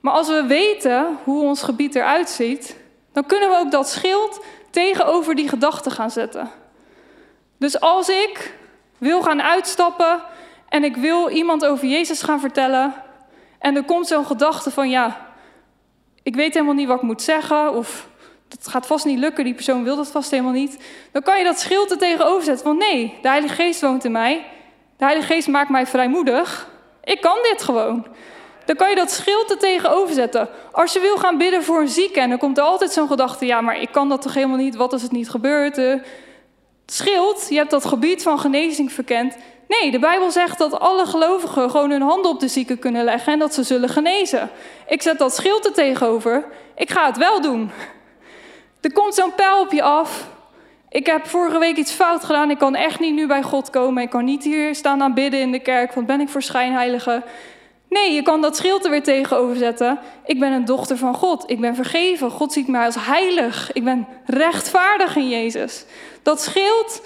[0.00, 2.76] Maar als we weten hoe ons gebied eruit ziet,
[3.12, 4.44] dan kunnen we ook dat schild
[4.76, 6.50] tegenover die gedachten gaan zetten.
[7.58, 8.54] Dus als ik
[8.98, 10.22] wil gaan uitstappen
[10.68, 12.94] en ik wil iemand over Jezus gaan vertellen
[13.58, 15.30] en er komt zo'n gedachte van ja,
[16.22, 18.08] ik weet helemaal niet wat ik moet zeggen of
[18.48, 21.44] dat gaat vast niet lukken, die persoon wil dat vast helemaal niet, dan kan je
[21.44, 24.46] dat schild er tegenover zetten van nee, de Heilige Geest woont in mij,
[24.96, 26.68] de Heilige Geest maakt mij vrijmoedig,
[27.04, 28.06] ik kan dit gewoon.
[28.66, 30.48] Dan kan je dat schild er tegenover zetten.
[30.72, 33.46] Als je wil gaan bidden voor een zieke en dan komt er altijd zo'n gedachte,
[33.46, 35.78] ja, maar ik kan dat toch helemaal niet, wat als het niet gebeurt?
[36.86, 39.36] schild, je hebt dat gebied van genezing verkend.
[39.68, 43.32] Nee, de Bijbel zegt dat alle gelovigen gewoon hun handen op de zieken kunnen leggen
[43.32, 44.50] en dat ze zullen genezen.
[44.88, 46.44] Ik zet dat schild er tegenover.
[46.76, 47.70] Ik ga het wel doen.
[48.80, 50.28] Er komt zo'n pijl op je af
[50.88, 52.50] Ik heb vorige week iets fout gedaan.
[52.50, 54.02] Ik kan echt niet nu bij God komen.
[54.02, 55.92] Ik kan niet hier staan aanbidden in de kerk.
[55.92, 57.22] Want ben ik voor schijnheilige?
[57.96, 59.98] Nee, je kan dat schild er weer tegenover zetten.
[60.24, 61.50] Ik ben een dochter van God.
[61.50, 62.30] Ik ben vergeven.
[62.30, 63.72] God ziet mij als heilig.
[63.72, 65.84] Ik ben rechtvaardig in Jezus.
[66.22, 67.02] Dat schild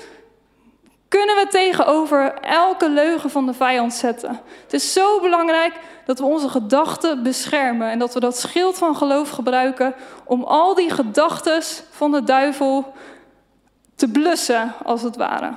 [1.08, 4.40] kunnen we tegenover elke leugen van de vijand zetten.
[4.62, 5.74] Het is zo belangrijk
[6.06, 10.74] dat we onze gedachten beschermen en dat we dat schild van geloof gebruiken om al
[10.74, 12.92] die gedachten van de duivel
[13.94, 15.54] te blussen, als het ware.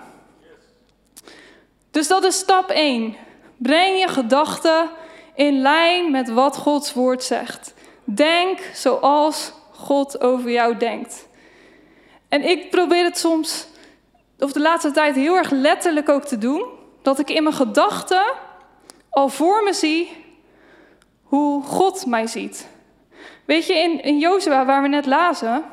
[1.91, 3.15] Dus dat is stap 1.
[3.57, 4.89] Breng je gedachten
[5.35, 7.73] in lijn met wat Gods woord zegt.
[8.03, 11.27] Denk zoals God over jou denkt.
[12.29, 13.67] En ik probeer het soms,
[14.39, 16.65] of de laatste tijd, heel erg letterlijk ook te doen.
[17.01, 18.23] Dat ik in mijn gedachten
[19.09, 20.11] al voor me zie
[21.23, 22.67] hoe God mij ziet.
[23.45, 25.63] Weet je, in, in Jozua, waar we net lazen,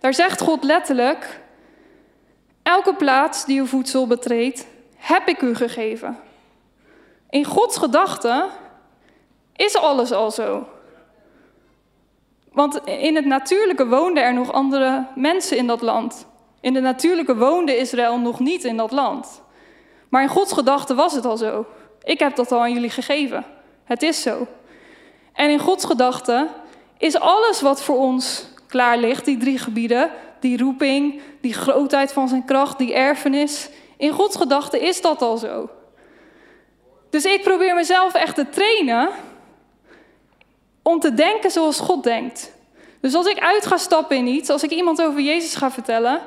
[0.00, 1.40] daar zegt God letterlijk:
[2.62, 6.18] Elke plaats die uw voedsel betreedt, heb ik u gegeven.
[7.32, 8.44] In Gods gedachten
[9.56, 10.66] is alles al zo.
[12.52, 16.26] Want in het natuurlijke woonden er nog andere mensen in dat land.
[16.60, 19.42] In het natuurlijke woonde Israël nog niet in dat land.
[20.08, 21.66] Maar in Gods gedachten was het al zo.
[22.02, 23.44] Ik heb dat al aan jullie gegeven.
[23.84, 24.46] Het is zo.
[25.32, 26.48] En in Gods gedachten
[26.98, 32.28] is alles wat voor ons klaar ligt, die drie gebieden, die roeping, die grootheid van
[32.28, 33.68] zijn kracht, die erfenis.
[33.96, 35.70] In Gods gedachten is dat al zo.
[37.12, 39.10] Dus ik probeer mezelf echt te trainen
[40.82, 42.52] om te denken zoals God denkt.
[43.00, 46.20] Dus als ik uit ga stappen in iets, als ik iemand over Jezus ga vertellen,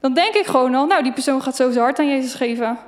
[0.00, 2.78] dan denk ik gewoon al, nou die persoon gaat zo zijn hart aan Jezus geven.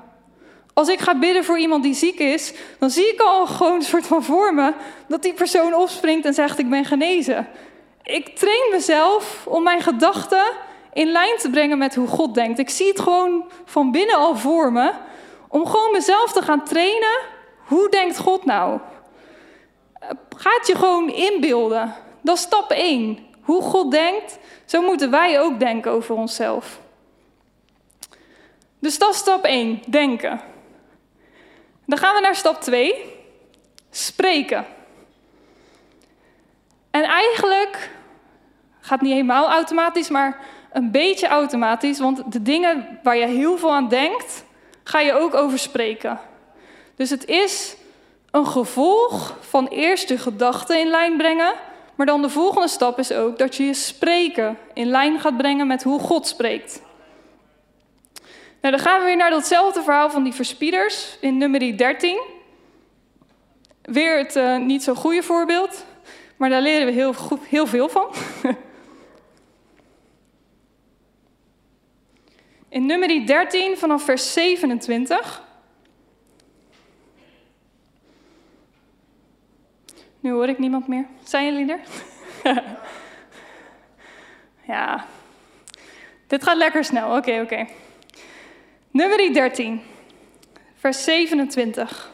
[0.75, 3.83] Als ik ga bidden voor iemand die ziek is, dan zie ik al gewoon een
[3.83, 4.73] soort van voor me
[5.09, 7.49] dat die persoon opspringt en zegt ik ben genezen.
[8.03, 10.45] Ik train mezelf om mijn gedachten
[10.93, 12.59] in lijn te brengen met hoe God denkt.
[12.59, 14.93] Ik zie het gewoon van binnen al voor me,
[15.49, 17.19] om gewoon mezelf te gaan trainen.
[17.67, 18.81] Hoe denkt God nou?
[20.37, 21.95] Ga het je gewoon inbeelden.
[22.21, 23.27] Dat is stap 1.
[23.41, 26.81] Hoe God denkt, zo moeten wij ook denken over onszelf.
[28.79, 30.41] Dus dat is stap 1, denken.
[31.87, 33.05] Dan gaan we naar stap 2,
[33.91, 34.67] spreken.
[36.91, 37.91] En eigenlijk
[38.81, 40.41] gaat niet helemaal automatisch, maar
[40.73, 44.45] een beetje automatisch, want de dingen waar je heel veel aan denkt,
[44.89, 46.21] ga je ook over spreken.
[46.97, 47.77] Dus het is
[48.31, 51.55] een gevolg van eerst de gedachten in lijn brengen,
[51.95, 55.67] maar dan de volgende stap is ook dat je je spreken in lijn gaat brengen
[55.67, 56.83] met hoe God spreekt.
[58.61, 62.21] Nou, dan gaan we weer naar datzelfde verhaal van die verspieders in nummer 13.
[63.83, 65.85] Weer het uh, niet zo goede voorbeeld,
[66.37, 67.15] maar daar leren we heel,
[67.49, 68.15] heel veel van.
[72.69, 75.43] In nummer 13 vanaf vers 27.
[80.21, 81.07] Nu hoor ik niemand meer.
[81.25, 81.81] Zijn jullie er?
[84.75, 85.07] ja.
[86.27, 87.17] Dit gaat lekker snel.
[87.17, 87.67] Oké, oké.
[88.91, 89.83] Nummer 13,
[90.75, 92.13] vers 27.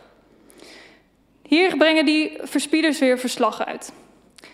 [1.42, 3.92] Hier brengen die verspieders weer verslag uit.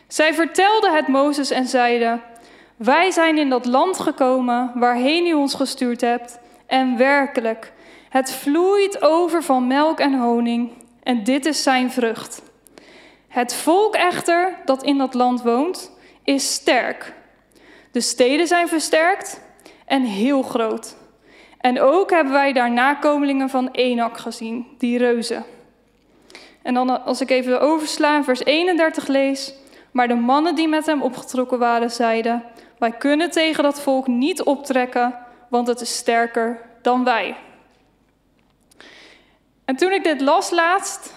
[0.09, 2.23] Zij vertelden het Mozes en zeiden:
[2.83, 6.39] Wij zijn in dat land gekomen waarheen u ons gestuurd hebt.
[6.67, 7.73] En werkelijk,
[8.09, 10.71] het vloeit over van melk en honing.
[11.03, 12.43] En dit is zijn vrucht.
[13.29, 15.93] Het volk echter dat in dat land woont,
[16.25, 17.15] is sterk.
[17.93, 19.41] De steden zijn versterkt
[19.87, 20.97] en heel groot.
[21.59, 25.45] En ook hebben wij daar nakomelingen van Enak gezien, die reuzen.
[26.63, 29.55] En dan als ik even oversla vers 31 lees.
[29.91, 32.45] Maar de mannen die met hem opgetrokken waren, zeiden:
[32.81, 37.37] Wij kunnen tegen dat volk niet optrekken, want het is sterker dan wij.
[39.65, 41.13] En toen ik dit las laatst,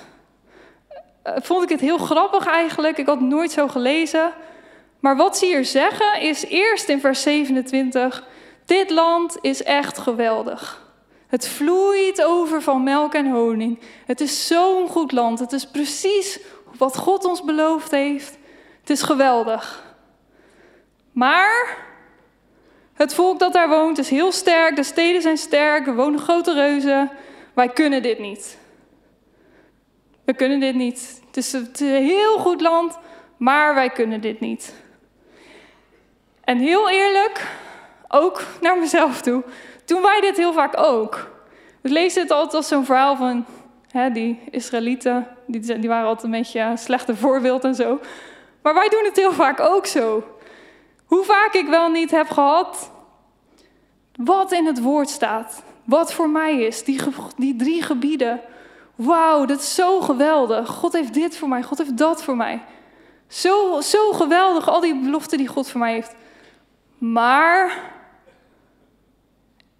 [1.24, 2.98] eh, vond ik het heel grappig eigenlijk.
[2.98, 4.34] Ik had het nooit zo gelezen.
[5.00, 8.28] Maar wat ze hier zeggen is eerst in vers 27:
[8.66, 10.92] dit land is echt geweldig.
[11.28, 13.80] Het vloeit over van melk en honing.
[14.06, 15.40] Het is zo'n goed land.
[15.40, 16.40] Het is precies
[16.78, 18.38] wat God ons beloofd heeft.
[18.80, 19.93] Het is geweldig.
[21.14, 21.78] Maar
[22.94, 24.76] het volk dat daar woont is heel sterk.
[24.76, 25.88] De steden zijn sterk.
[25.88, 27.12] Er wonen grote reuzen.
[27.54, 28.58] Wij kunnen dit niet.
[30.26, 31.22] We kunnen dit niet.
[31.28, 32.98] Het is, het is een heel goed land,
[33.38, 34.74] maar wij kunnen dit niet.
[36.44, 37.48] En heel eerlijk,
[38.08, 39.44] ook naar mezelf toe,
[39.86, 41.32] doen wij dit heel vaak ook.
[41.82, 43.46] We lezen het altijd als zo'n verhaal van
[43.92, 48.00] hè, die Israëlieten, die, die waren altijd een beetje een slechte voorbeeld en zo.
[48.62, 50.24] Maar wij doen het heel vaak ook zo.
[51.06, 52.92] Hoe vaak ik wel niet heb gehad
[54.16, 57.00] Wat in het woord staat, wat voor mij is, die,
[57.38, 58.42] die drie gebieden.
[58.96, 60.68] Wauw, dat is zo geweldig.
[60.68, 62.62] God heeft dit voor mij, God heeft dat voor mij.
[63.28, 66.16] Zo, zo geweldig, al die beloften die God voor mij heeft.
[66.98, 67.82] Maar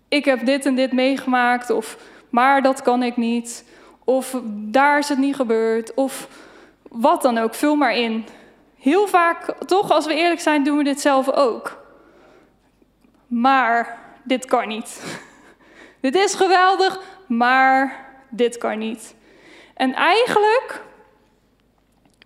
[0.08, 1.98] ik heb dit en dit meegemaakt, of
[2.30, 3.66] maar dat kan ik niet,
[4.04, 6.28] of daar is het niet gebeurd, of
[6.90, 8.26] wat dan ook, vul maar in.
[8.84, 11.78] Heel vaak, toch, als we eerlijk zijn, doen we dit zelf ook.
[13.28, 15.04] Maar dit kan niet.
[16.02, 19.16] dit is geweldig, maar dit kan niet.
[19.74, 20.82] En eigenlijk,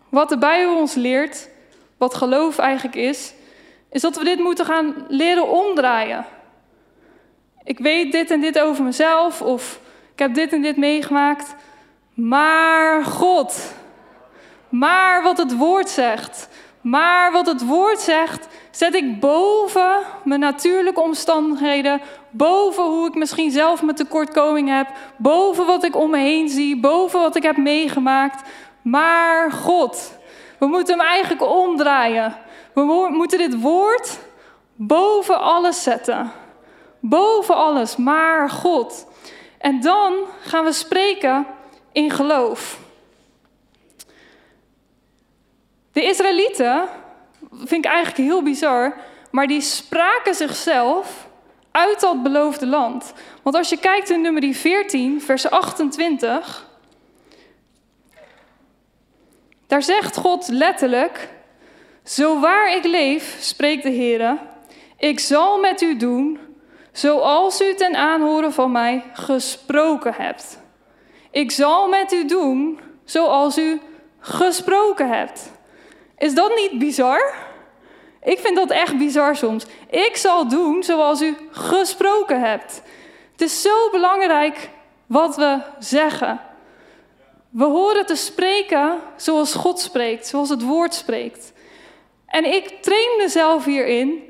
[0.09, 1.49] wat de Bijbel ons leert,
[1.97, 3.33] wat geloof eigenlijk is,
[3.89, 6.25] is dat we dit moeten gaan leren omdraaien.
[7.63, 9.79] Ik weet dit en dit over mezelf, of
[10.13, 11.55] ik heb dit en dit meegemaakt,
[12.13, 13.73] maar God,
[14.69, 16.49] maar wat het woord zegt,
[16.81, 23.51] maar wat het woord zegt, zet ik boven mijn natuurlijke omstandigheden, boven hoe ik misschien
[23.51, 27.57] zelf mijn tekortkoming heb, boven wat ik om me heen zie, boven wat ik heb
[27.57, 28.49] meegemaakt.
[28.81, 30.17] Maar God,
[30.59, 32.37] we moeten hem eigenlijk omdraaien.
[32.73, 34.19] We moeten dit woord
[34.75, 36.31] boven alles zetten.
[36.99, 39.07] Boven alles, maar God.
[39.57, 41.45] En dan gaan we spreken
[41.91, 42.79] in geloof.
[45.97, 46.87] De Israëlieten,
[47.51, 48.95] vind ik eigenlijk heel bizar,
[49.31, 51.27] maar die spraken zichzelf
[51.71, 53.13] uit dat beloofde land.
[53.43, 56.69] Want als je kijkt in nummer 14, vers 28,
[59.67, 61.29] daar zegt God letterlijk:
[62.03, 64.37] Zo waar ik leef, spreekt de Heer,
[64.97, 66.39] ik zal met u doen
[66.91, 70.59] zoals u ten aanhoren van mij gesproken hebt.
[71.31, 73.81] Ik zal met u doen zoals u
[74.19, 75.55] gesproken hebt.
[76.17, 77.33] Is dat niet bizar?
[78.23, 79.65] Ik vind dat echt bizar soms.
[79.89, 82.81] Ik zal doen zoals u gesproken hebt.
[83.31, 84.69] Het is zo belangrijk
[85.05, 86.41] wat we zeggen.
[87.49, 91.53] We horen te spreken zoals God spreekt, zoals het woord spreekt.
[92.25, 94.23] En ik train mezelf hierin.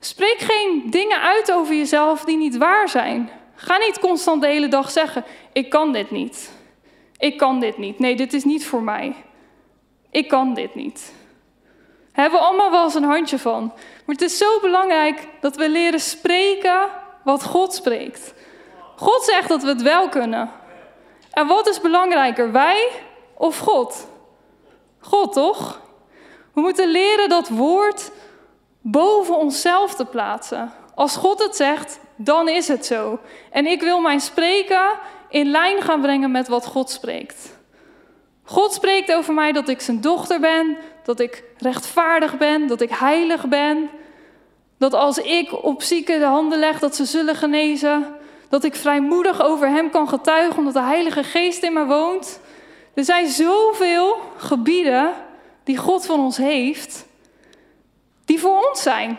[0.00, 3.30] Spreek geen dingen uit over jezelf die niet waar zijn.
[3.54, 6.50] Ga niet constant de hele dag zeggen: Ik kan dit niet.
[7.18, 7.98] Ik kan dit niet.
[7.98, 9.14] Nee, dit is niet voor mij.
[10.18, 11.12] Ik kan dit niet.
[12.12, 13.64] Hebben we allemaal wel eens een handje van.
[14.04, 16.88] Maar het is zo belangrijk dat we leren spreken
[17.24, 18.34] wat God spreekt.
[18.96, 20.50] God zegt dat we het wel kunnen.
[21.30, 22.88] En wat is belangrijker, wij
[23.34, 24.06] of God?
[25.00, 25.80] God toch?
[26.54, 28.10] We moeten leren dat woord
[28.80, 30.72] boven onszelf te plaatsen.
[30.94, 33.18] Als God het zegt, dan is het zo.
[33.50, 34.90] En ik wil mijn spreken
[35.28, 37.57] in lijn gaan brengen met wat God spreekt.
[38.48, 42.90] God spreekt over mij dat ik zijn dochter ben, dat ik rechtvaardig ben, dat ik
[42.90, 43.90] heilig ben.
[44.78, 48.16] Dat als ik op zieken de handen leg, dat ze zullen genezen.
[48.48, 52.40] Dat ik vrijmoedig over hem kan getuigen, omdat de Heilige Geest in me woont.
[52.94, 55.12] Er zijn zoveel gebieden
[55.64, 57.06] die God van ons heeft,
[58.24, 59.18] die voor ons zijn.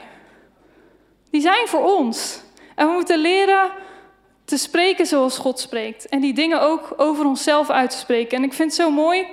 [1.31, 2.41] Die zijn voor ons.
[2.75, 3.69] En we moeten leren
[4.49, 6.07] te spreken zoals God spreekt.
[6.07, 8.38] En die dingen ook over onszelf uit te spreken.
[8.38, 9.27] En ik vind het zo mooi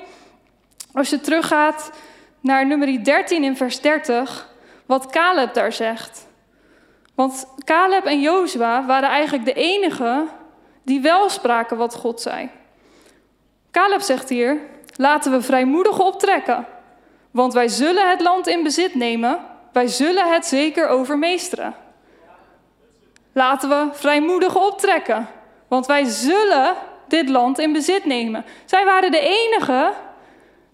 [0.93, 1.91] als je teruggaat
[2.41, 4.55] naar nummer 13 in vers 30,
[4.87, 6.27] wat Caleb daar zegt.
[7.15, 10.29] Want Caleb en Jozua waren eigenlijk de enigen
[10.83, 12.51] die wel spraken wat God zei.
[13.71, 14.61] Caleb zegt hier:
[14.97, 16.67] laten we vrijmoedig optrekken,
[17.31, 19.41] want wij zullen het land in bezit nemen,
[19.73, 21.75] wij zullen het zeker overmeesteren.
[23.37, 25.29] Laten we vrijmoedig optrekken,
[25.69, 26.75] want wij zullen
[27.09, 28.45] dit land in bezit nemen.
[28.65, 29.93] Zij waren de enigen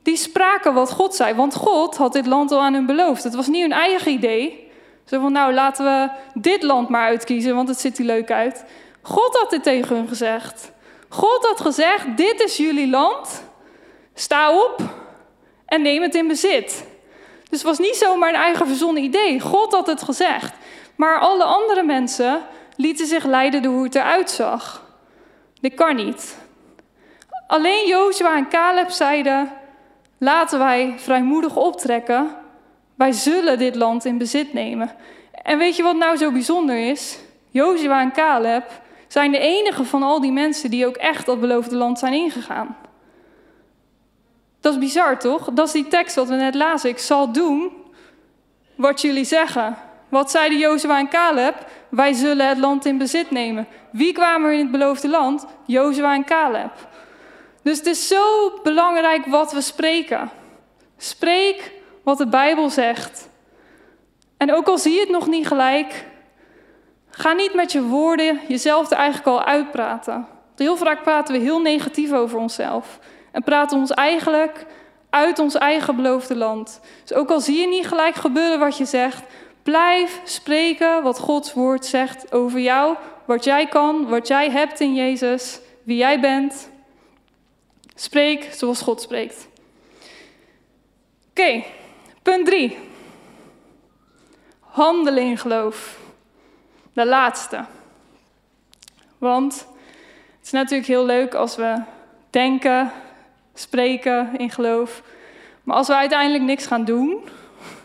[0.02, 1.34] die spraken wat God zei.
[1.34, 3.24] Want God had dit land al aan hun beloofd.
[3.24, 4.70] Het was niet hun eigen idee.
[5.04, 8.64] Zo van, nou, laten we dit land maar uitkiezen, want het ziet er leuk uit.
[9.02, 10.72] God had dit tegen hun gezegd.
[11.08, 13.44] God had gezegd, dit is jullie land.
[14.14, 14.76] Sta op
[15.66, 16.86] en neem het in bezit.
[17.48, 19.40] Dus het was niet zomaar een eigen verzonnen idee.
[19.40, 20.52] God had het gezegd.
[20.96, 22.42] Maar alle andere mensen
[22.82, 24.82] lieten zich leiden door hoe het eruit zag.
[25.60, 26.36] Dit kan niet.
[27.46, 29.52] Alleen Jozua en Caleb zeiden:
[30.18, 32.34] Laten wij vrijmoedig optrekken.
[32.94, 34.90] Wij zullen dit land in bezit nemen.
[35.42, 37.18] En weet je wat nou zo bijzonder is?
[37.50, 38.64] Jozua en Caleb
[39.08, 42.76] zijn de enige van al die mensen die ook echt dat beloofde land zijn ingegaan.
[44.60, 45.48] Dat is bizar, toch?
[45.52, 46.90] Dat is die tekst wat we net lazen.
[46.90, 47.72] Ik zal doen
[48.74, 49.76] wat jullie zeggen.
[50.08, 51.54] Wat zeiden Jozua en Caleb?
[51.92, 53.66] Wij zullen het land in bezit nemen.
[53.90, 55.46] Wie kwamen er in het beloofde land?
[55.66, 56.72] Jozua en Caleb.
[57.62, 60.30] Dus het is zo belangrijk wat we spreken.
[60.96, 61.72] Spreek
[62.04, 63.28] wat de Bijbel zegt.
[64.36, 66.06] En ook al zie je het nog niet gelijk,
[67.14, 70.26] Ga niet met je woorden jezelf er eigenlijk al uitpraten.
[70.56, 72.98] Heel vaak praten we heel negatief over onszelf.
[73.32, 74.66] En praten ons eigenlijk
[75.10, 76.80] uit ons eigen beloofde land.
[77.02, 79.22] Dus ook al zie je niet gelijk gebeuren wat je zegt,
[79.62, 84.94] blijf spreken wat Gods woord zegt over jou, wat jij kan, wat jij hebt in
[84.94, 86.70] Jezus, wie jij bent.
[87.94, 89.48] Spreek zoals God spreekt.
[91.30, 91.64] Oké,
[92.22, 92.78] punt 3.
[94.60, 95.98] Handelen in geloof.
[96.92, 97.64] De laatste.
[99.18, 99.66] Want
[100.38, 101.82] het is natuurlijk heel leuk als we
[102.30, 102.92] denken,
[103.54, 105.02] spreken in geloof.
[105.62, 107.28] Maar als we uiteindelijk niks gaan doen,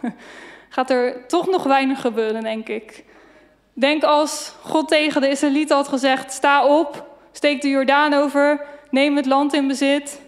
[0.77, 3.03] gaat er toch nog weinig gebeuren, denk ik.
[3.73, 9.15] Denk als God tegen de Israëlieten had gezegd: sta op, steek de Jordaan over, neem
[9.15, 10.21] het land in bezit.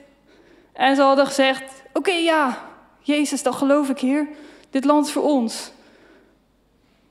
[0.74, 2.58] En ze hadden gezegd: oké, ja,
[3.02, 4.28] Jezus, dat geloof ik hier.
[4.70, 5.72] Dit land is voor ons.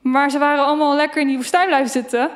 [0.01, 2.29] Maar ze waren allemaal lekker in die woestijn blijven zitten.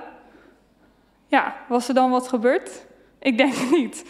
[1.27, 2.85] Ja, was er dan wat gebeurd?
[3.19, 4.05] Ik denk het niet.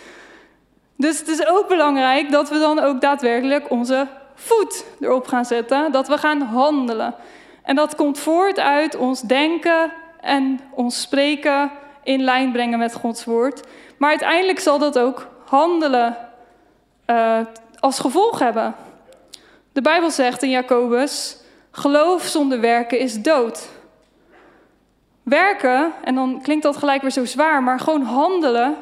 [0.97, 5.91] Dus het is ook belangrijk dat we dan ook daadwerkelijk onze voet erop gaan zetten.
[5.91, 7.15] Dat we gaan handelen.
[7.63, 11.71] En dat komt voort uit ons denken en ons spreken
[12.03, 13.61] in lijn brengen met Gods woord.
[13.97, 16.17] Maar uiteindelijk zal dat ook handelen
[17.07, 17.39] uh,
[17.79, 18.75] als gevolg hebben.
[19.71, 21.37] De Bijbel zegt in Jacobus:
[21.71, 23.69] geloof zonder werken is dood.
[25.23, 28.75] Werken, en dan klinkt dat gelijk weer zo zwaar, maar gewoon handelen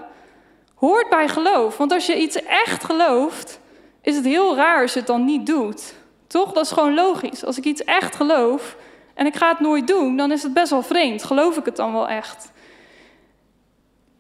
[0.76, 1.78] hoort bij geloof.
[1.78, 3.60] Want als je iets echt gelooft,
[4.02, 5.93] is het heel raar als je het dan niet doet.
[6.28, 6.52] Toch?
[6.52, 7.45] Dat is gewoon logisch.
[7.45, 8.78] Als ik iets echt geloof
[9.14, 11.24] en ik ga het nooit doen, dan is het best wel vreemd.
[11.24, 12.52] Geloof ik het dan wel echt?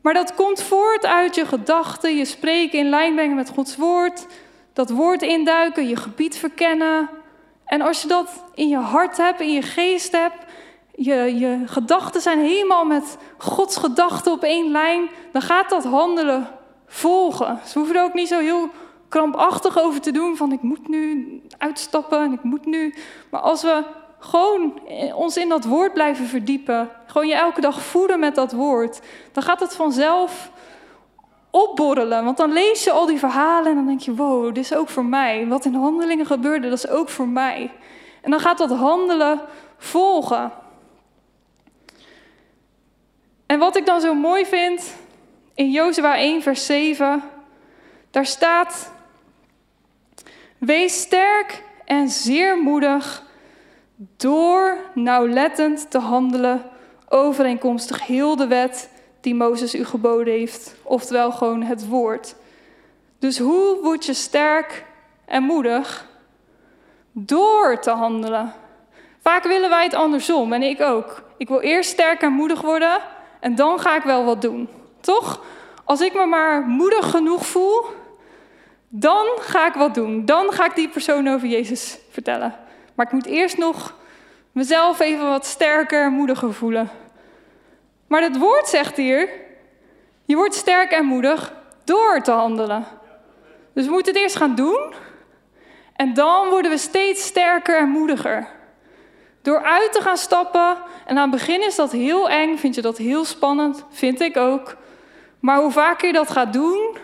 [0.01, 4.27] Maar dat komt voort uit je gedachten, je spreken in lijn brengen met Gods woord,
[4.73, 7.09] dat woord induiken, je gebied verkennen.
[7.65, 10.45] En als je dat in je hart hebt, in je geest hebt,
[10.95, 16.47] je, je gedachten zijn helemaal met Gods gedachten op één lijn, dan gaat dat handelen
[16.87, 17.59] volgen.
[17.65, 18.69] Ze hoeven er ook niet zo heel
[19.11, 22.95] krampachtig over te doen van ik moet nu uitstappen en ik moet nu.
[23.29, 23.83] Maar als we
[24.19, 24.79] gewoon
[25.15, 28.99] ons in dat woord blijven verdiepen, gewoon je elke dag voeden met dat woord,
[29.31, 30.51] dan gaat het vanzelf
[31.49, 32.23] opborrelen.
[32.25, 34.89] Want dan lees je al die verhalen en dan denk je, wow, dit is ook
[34.89, 35.47] voor mij.
[35.47, 37.71] Wat in handelingen gebeurde, dat is ook voor mij.
[38.21, 39.41] En dan gaat dat handelen
[39.77, 40.51] volgen.
[43.45, 44.95] En wat ik dan zo mooi vind,
[45.53, 47.23] in Jozua 1, vers 7,
[48.11, 48.91] daar staat:
[50.61, 53.23] Wees sterk en zeer moedig
[54.17, 56.69] door nauwlettend te handelen
[57.09, 58.89] overeenkomstig heel de wet
[59.21, 62.35] die Mozes u geboden heeft, oftewel gewoon het woord.
[63.19, 64.85] Dus hoe word je sterk
[65.25, 66.07] en moedig?
[67.11, 68.53] Door te handelen.
[69.19, 71.23] Vaak willen wij het andersom en ik ook.
[71.37, 72.99] Ik wil eerst sterk en moedig worden
[73.39, 74.69] en dan ga ik wel wat doen.
[74.99, 75.43] Toch?
[75.83, 77.85] Als ik me maar moedig genoeg voel,
[78.93, 80.25] dan ga ik wat doen.
[80.25, 82.55] Dan ga ik die persoon over Jezus vertellen.
[82.95, 83.95] Maar ik moet eerst nog
[84.51, 86.89] mezelf even wat sterker en moediger voelen.
[88.07, 89.29] Maar het woord zegt hier,
[90.25, 92.85] je wordt sterk en moedig door te handelen.
[93.73, 94.93] Dus we moeten het eerst gaan doen.
[95.95, 98.47] En dan worden we steeds sterker en moediger.
[99.41, 100.77] Door uit te gaan stappen.
[101.05, 104.37] En aan het begin is dat heel eng, vind je dat heel spannend, vind ik
[104.37, 104.75] ook.
[105.39, 106.97] Maar hoe vaker je dat gaat doen,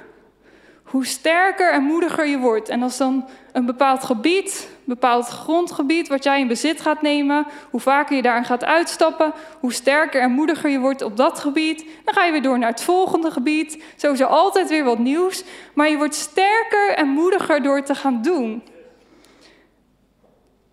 [0.88, 2.70] hoe sterker en moediger je wordt.
[2.70, 7.48] En als dan een bepaald gebied, een bepaald grondgebied wat jij in bezit gaat nemen,
[7.70, 11.86] hoe vaker je daarin gaat uitstappen, hoe sterker en moediger je wordt op dat gebied,
[12.06, 13.84] dan ga je weer door naar het volgende gebied.
[13.96, 18.64] Zo altijd weer wat nieuws, maar je wordt sterker en moediger door te gaan doen.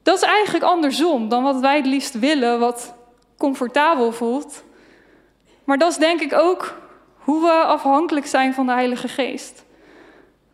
[0.03, 2.95] Dat is eigenlijk andersom dan wat wij het liefst willen, wat
[3.39, 4.65] comfortabel voelt.
[5.65, 6.75] Maar dat is denk ik ook
[7.17, 9.64] hoe we afhankelijk zijn van de Heilige Geest.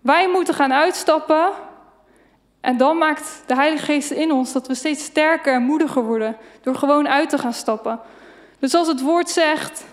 [0.00, 1.50] Wij moeten gaan uitstappen
[2.60, 6.36] en dan maakt de Heilige Geest in ons dat we steeds sterker en moediger worden
[6.62, 8.00] door gewoon uit te gaan stappen.
[8.58, 9.84] Dus als het woord zegt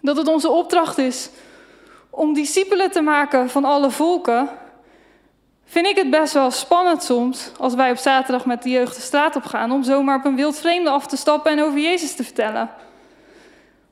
[0.00, 1.30] dat het onze opdracht is
[2.10, 4.48] om discipelen te maken van alle volken,
[5.64, 9.00] vind ik het best wel spannend soms als wij op zaterdag met de jeugd de
[9.00, 12.14] straat op gaan om zomaar op een wild vreemde af te stappen en over Jezus
[12.14, 12.70] te vertellen.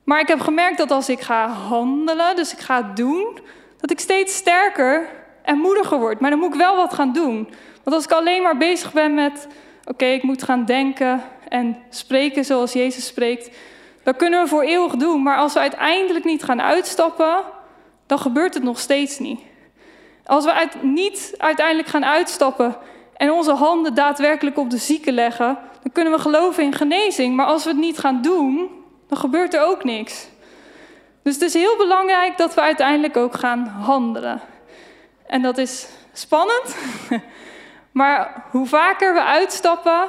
[0.05, 3.39] Maar ik heb gemerkt dat als ik ga handelen, dus ik ga doen,
[3.87, 5.09] dat ik steeds sterker
[5.43, 6.20] en moediger word.
[6.20, 7.49] Maar dan moet ik wel wat gaan doen.
[7.82, 9.47] Want als ik alleen maar bezig ben met,
[9.84, 13.57] oké, ik moet gaan denken en spreken zoals Jezus spreekt,
[14.03, 15.22] dan kunnen we voor eeuwig doen.
[15.22, 17.43] Maar als we uiteindelijk niet gaan uitstappen,
[18.07, 19.41] dan gebeurt het nog steeds niet.
[20.24, 22.76] Als we uit, niet uiteindelijk gaan uitstappen
[23.16, 27.37] en onze handen daadwerkelijk op de zieken leggen, dan kunnen we geloven in genezing.
[27.37, 28.70] Maar als we het niet gaan doen,
[29.09, 30.28] dan gebeurt er ook niks.
[31.27, 34.41] Dus het is heel belangrijk dat we uiteindelijk ook gaan handelen.
[35.27, 36.77] En dat is spannend,
[37.93, 40.05] maar hoe vaker we uitstappen,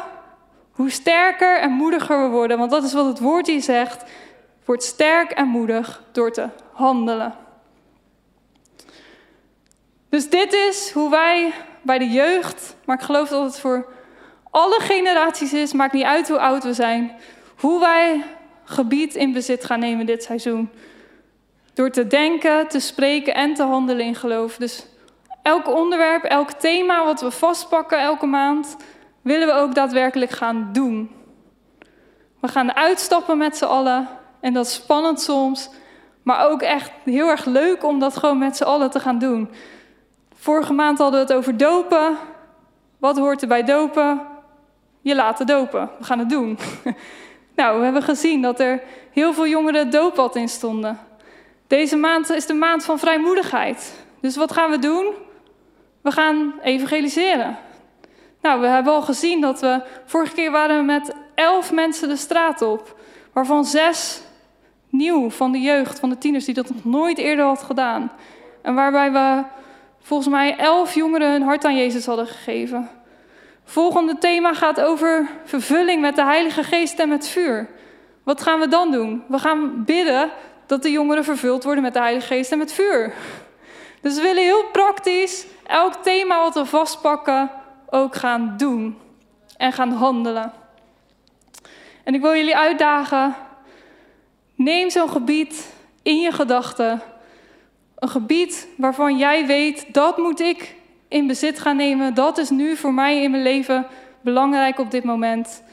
[0.71, 2.57] hoe sterker en moediger we worden.
[2.57, 4.03] Want dat is wat het woord hier zegt.
[4.65, 7.35] Word sterk en moedig door te handelen.
[10.09, 13.87] Dus dit is hoe wij bij de jeugd, maar ik geloof dat het voor
[14.51, 17.11] alle generaties is, maakt niet uit hoe oud we zijn,
[17.55, 18.23] hoe wij
[18.63, 20.69] gebied in bezit gaan nemen dit seizoen.
[21.77, 24.55] Door te denken, te spreken en te handelen in geloof.
[24.55, 24.85] Dus
[25.41, 28.77] elk onderwerp, elk thema wat we vastpakken elke maand,
[29.21, 31.11] willen we ook daadwerkelijk gaan doen.
[32.39, 34.07] We gaan uitstappen met z'n allen
[34.39, 35.69] en dat is spannend soms,
[36.23, 39.49] maar ook echt heel erg leuk om dat gewoon met z'n allen te gaan doen.
[40.35, 42.17] Vorige maand hadden we het over dopen.
[42.97, 44.21] Wat hoort er bij dopen?
[45.01, 45.89] Je laten dopen.
[45.99, 46.57] We gaan het doen.
[47.55, 51.06] nou, we hebben gezien dat er heel veel jongeren het dooppad in stonden.
[51.67, 54.05] Deze maand is de maand van vrijmoedigheid.
[54.21, 55.13] Dus wat gaan we doen?
[56.01, 57.57] We gaan evangeliseren.
[58.41, 59.81] Nou, we hebben al gezien dat we.
[60.05, 62.99] Vorige keer waren we met elf mensen de straat op.
[63.33, 64.21] Waarvan zes
[64.89, 68.11] nieuw van de jeugd, van de tieners, die dat nog nooit eerder had gedaan.
[68.61, 69.43] En waarbij we
[69.99, 72.89] volgens mij elf jongeren hun hart aan Jezus hadden gegeven.
[73.63, 77.69] Volgende thema gaat over vervulling met de Heilige Geest en met vuur.
[78.23, 79.23] Wat gaan we dan doen?
[79.27, 80.31] We gaan bidden
[80.67, 83.13] dat de jongeren vervuld worden met de Heilige Geest en met vuur.
[84.01, 87.51] Dus we willen heel praktisch elk thema wat we vastpakken
[87.89, 88.97] ook gaan doen
[89.57, 90.53] en gaan handelen.
[92.03, 93.35] En ik wil jullie uitdagen,
[94.55, 97.01] neem zo'n gebied in je gedachten
[97.99, 100.75] een gebied waarvan jij weet, dat moet ik
[101.07, 102.13] in bezit gaan nemen.
[102.13, 103.87] Dat is nu voor mij in mijn leven
[104.21, 105.63] belangrijk op dit moment.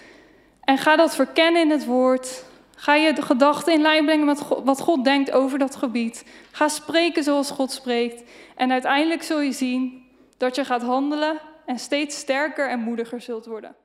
[0.61, 2.45] En ga dat verkennen in het woord.
[2.85, 6.25] Ga je de gedachten in lijn brengen met wat God denkt over dat gebied.
[6.51, 8.23] Ga spreken zoals God spreekt.
[8.57, 10.05] En uiteindelijk zul je zien
[10.37, 13.77] dat je gaat handelen en steeds sterker en moediger zult worden.